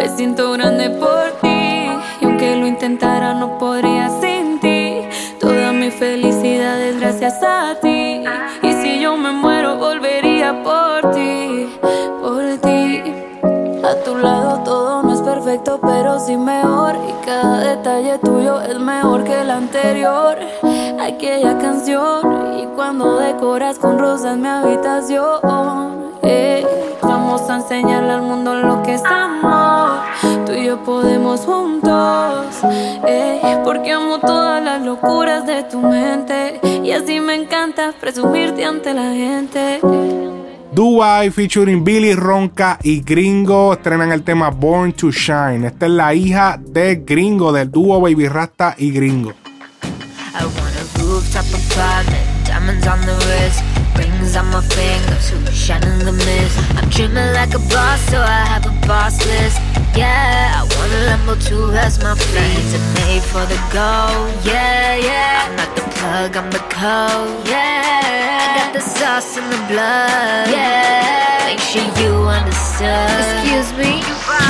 Me 0.07 0.17
siento 0.17 0.53
grande 0.53 0.89
por 0.89 1.33
ti 1.43 1.91
y 2.21 2.25
aunque 2.25 2.55
lo 2.55 2.69
intentara 2.69 3.35
no 3.35 3.59
podría 3.59 4.09
sin 4.21 4.61
ti. 4.61 5.01
Toda 5.41 5.73
mi 5.73 5.91
felicidad 5.91 6.81
es 6.81 7.01
gracias 7.01 7.43
a 7.43 7.75
ti 7.81 8.23
y 8.63 8.73
si 8.75 9.01
yo 9.01 9.17
me 9.17 9.33
muero 9.33 9.79
volvería 9.79 10.63
por 10.63 11.11
ti, 11.11 11.77
por 12.23 12.57
ti. 12.59 13.03
A 13.83 14.05
tu 14.05 14.17
lado 14.17 14.63
todo 14.63 15.03
no 15.03 15.13
es 15.13 15.23
perfecto, 15.23 15.81
pero 15.83 16.21
sí 16.21 16.37
mejor. 16.37 16.95
Y 17.09 17.27
cada 17.27 17.59
detalle 17.75 18.17
tuyo 18.19 18.61
es 18.61 18.79
mejor 18.79 19.25
que 19.25 19.41
el 19.41 19.51
anterior. 19.51 20.39
Aquella 21.01 21.59
canción, 21.59 22.61
y 22.61 22.67
cuando 22.77 23.19
decoras 23.19 23.77
con 23.81 23.99
rosas 23.99 24.37
mi 24.37 24.47
habitación. 24.47 25.41
eh, 26.23 26.86
vamos 27.03 27.49
a 27.51 27.57
enseñarle 27.57 28.13
al 28.13 28.23
mundo 28.23 28.55
lo 28.55 28.83
que 28.83 28.95
es 28.95 29.03
amor. 29.05 30.01
Tú 30.47 30.53
y 30.53 30.67
yo 30.67 30.83
podemos 30.85 31.41
juntos. 31.41 32.47
eh, 33.07 33.59
porque 33.65 33.93
amo 33.93 34.19
todas 34.21 34.63
las 34.63 34.83
locuras 34.83 35.47
de 35.47 35.65
tu 35.65 35.81
mente. 35.81 36.61
Y 36.85 36.93
así 36.93 37.21
me 37.21 37.35
encanta 37.35 37.93
presumirte 38.01 38.65
ante 38.65 38.95
la 38.95 39.13
gente. 39.13 39.81
Dubai 40.73 41.31
featuring 41.31 41.83
Billy 41.83 42.15
Ronca 42.15 42.79
y 42.83 43.01
Gringo 43.01 43.73
estrenan 43.73 44.13
el 44.13 44.23
tema 44.23 44.51
Born 44.51 44.93
to 44.93 45.11
Shine. 45.11 45.67
Esta 45.69 45.87
es 45.87 45.93
la 45.93 46.13
hija 46.15 46.59
de 46.61 46.97
Gringo, 46.97 47.51
del 47.51 47.71
dúo 47.71 47.99
Baby 48.01 48.29
Rasta 48.29 48.75
y 48.77 48.91
Gringo. 48.93 49.33
I 50.39 50.45
want 50.45 50.77
a 50.77 51.03
rooftop 51.03 51.47
apartment, 51.47 52.26
diamonds 52.67 52.87
on 52.87 53.01
the 53.07 53.15
wrist, 53.27 53.63
rings 53.97 54.37
on 54.37 54.47
my 54.51 54.61
fingers, 54.61 55.29
who 55.31 55.39
shine 55.53 55.83
in 55.85 55.99
the 56.01 56.13
mist. 56.13 56.59
I'm 56.77 56.89
dreaming 56.89 57.33
like 57.33 57.55
a 57.55 57.59
boss, 57.71 58.01
so 58.11 58.21
I 58.21 58.45
have 58.47 58.67
a 58.67 58.87
boss 58.87 59.25
list. 59.27 59.61
Yeah, 59.95 60.53
I 60.57 60.63
want 60.63 60.93
a 60.93 61.01
Lambo 61.07 61.35
too, 61.47 61.71
that's 61.71 62.03
my 62.03 62.15
friends 62.15 62.75
are 62.75 63.07
made 63.07 63.23
for 63.23 63.45
the 63.47 63.59
gold. 63.71 64.35
Yeah, 64.45 64.97
yeah, 64.97 65.47
I'm 65.47 65.57
not 65.57 65.77
the 65.77 65.83
plug, 65.83 66.37
I'm 66.37 66.51
the 66.51 66.65
code. 66.75 67.47
Yeah, 67.47 68.43
I 68.43 68.59
got 68.59 68.73
the 68.75 68.81
sauce 68.81 69.37
in 69.37 69.45
the 69.49 69.63
blood. 69.71 70.51
Yeah, 70.51 71.47
make 71.47 71.61
sure 71.61 71.87
you 72.03 72.27
understood. 72.27 73.47
Excuse 73.47 73.71
me, 73.79 74.03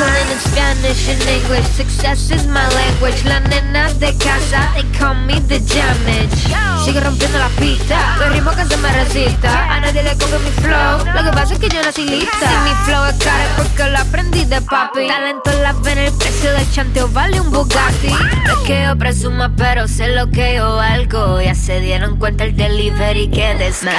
in 0.03 0.39
Spanish 0.39 1.09
and 1.09 1.23
English. 1.29 1.67
Success 1.67 2.31
is 2.31 2.47
my 2.47 2.67
language. 2.75 3.25
La 3.25 3.41
nena 3.41 3.93
de 3.95 4.13
casa, 4.19 4.71
they 4.75 4.85
call 4.99 5.15
me 5.15 5.41
the 5.49 5.61
damage. 5.61 6.37
Sigue 6.85 7.01
rompiendo 7.01 7.39
la 7.39 7.49
pista, 7.61 8.17
los 8.19 8.33
ritmos 8.33 8.55
que 8.55 8.65
se 8.65 8.77
me 8.77 8.93
resista. 8.93 9.73
A 9.73 9.81
nadie 9.81 10.03
le 10.03 10.17
coge 10.17 10.39
mi 10.39 10.51
flow, 10.63 10.99
lo 11.15 11.25
que 11.25 11.33
pasa 11.37 11.55
es 11.55 11.59
que 11.59 11.69
yo 11.69 11.83
nací 11.83 12.05
lista. 12.05 12.49
Si 12.49 12.69
mi 12.69 12.75
flow 12.85 13.05
es 13.07 13.17
caro 13.25 13.43
es 13.43 13.51
porque 13.57 13.91
lo 13.91 13.99
aprendí 13.99 14.45
de 14.45 14.61
papi. 14.61 15.09
Talento 15.09 15.51
en 15.51 15.63
la 15.63 15.73
vena, 15.73 16.05
el 16.05 16.13
precio 16.13 16.53
del 16.53 16.71
chanteo 16.71 17.09
vale 17.09 17.41
un 17.41 17.51
Bugatti. 17.51 18.09
No 18.47 18.53
es 18.53 18.59
que 18.67 18.85
yo 18.85 18.97
presuma, 18.97 19.53
pero 19.57 19.89
sé 19.89 20.09
lo 20.09 20.31
que 20.31 20.57
yo 20.57 20.77
valgo. 20.77 21.41
Ya 21.41 21.55
se 21.55 21.81
dieron 21.81 22.19
cuenta 22.19 22.45
el 22.45 22.57
delivery 22.57 23.29
que 23.29 23.55
descargo. 23.55 23.97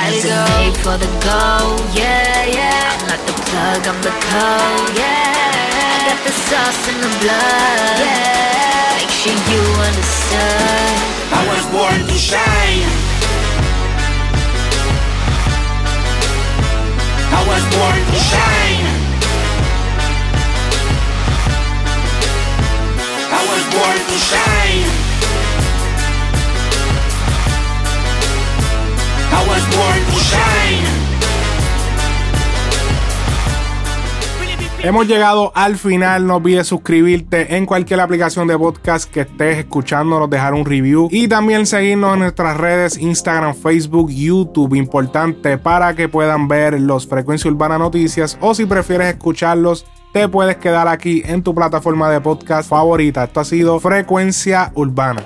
for 0.83 0.97
the 0.97 1.07
go, 1.25 1.75
yeah, 1.93 2.45
yeah. 2.45 2.97
I'm 2.99 3.07
not 3.07 3.19
the 3.25 3.33
plug, 3.33 3.87
I'm 3.87 4.01
the 4.01 4.09
code, 4.09 4.95
yeah. 4.95 5.86
I 5.87 5.97
got 6.07 6.19
the 6.27 6.33
sauce 6.47 6.83
in 6.91 6.97
the 7.01 7.11
blood, 7.23 7.99
yeah. 8.03 8.97
Make 8.99 9.13
sure 9.19 9.37
you 9.51 9.61
understood. 9.87 10.97
I 11.31 11.41
was 11.51 11.63
born 11.75 11.99
to 12.11 12.17
shine. 12.29 12.83
I 17.39 17.41
was 17.51 17.63
born 17.75 17.99
to 18.11 18.19
shine. 18.31 18.85
I 23.39 23.41
was 23.51 23.63
born 23.75 23.99
to 24.11 24.17
shine. 24.31 24.87
I 29.39 29.41
was 29.51 29.63
born 29.75 29.99
to 30.11 30.17
shine. 30.31 31.16
Hemos 34.83 35.07
llegado 35.07 35.51
al 35.55 35.75
final. 35.75 36.27
No 36.27 36.35
olvides 36.35 36.67
suscribirte 36.67 37.55
en 37.55 37.65
cualquier 37.65 37.99
aplicación 37.99 38.47
de 38.47 38.57
podcast 38.57 39.11
que 39.11 39.21
estés 39.21 39.57
escuchándonos, 39.57 40.29
dejar 40.29 40.53
un 40.53 40.65
review 40.65 41.09
y 41.11 41.27
también 41.27 41.65
seguirnos 41.65 42.13
en 42.13 42.19
nuestras 42.19 42.57
redes 42.57 42.97
Instagram, 42.97 43.55
Facebook, 43.55 44.11
YouTube. 44.11 44.75
Importante 44.75 45.57
para 45.57 45.95
que 45.95 46.07
puedan 46.07 46.47
ver 46.47 46.79
los 46.79 47.07
Frecuencia 47.07 47.49
Urbana 47.49 47.79
Noticias 47.79 48.37
o 48.39 48.53
si 48.53 48.65
prefieres 48.65 49.07
escucharlos. 49.07 49.85
Te 50.13 50.29
puedes 50.29 50.57
quedar 50.57 50.87
aquí 50.87 51.23
en 51.25 51.41
tu 51.41 51.53
plataforma 51.55 52.09
de 52.11 52.21
podcast 52.21 52.69
favorita. 52.69 53.25
Esto 53.25 53.39
ha 53.39 53.45
sido 53.45 53.79
Frecuencia 53.79 54.71
Urbana. 54.75 55.23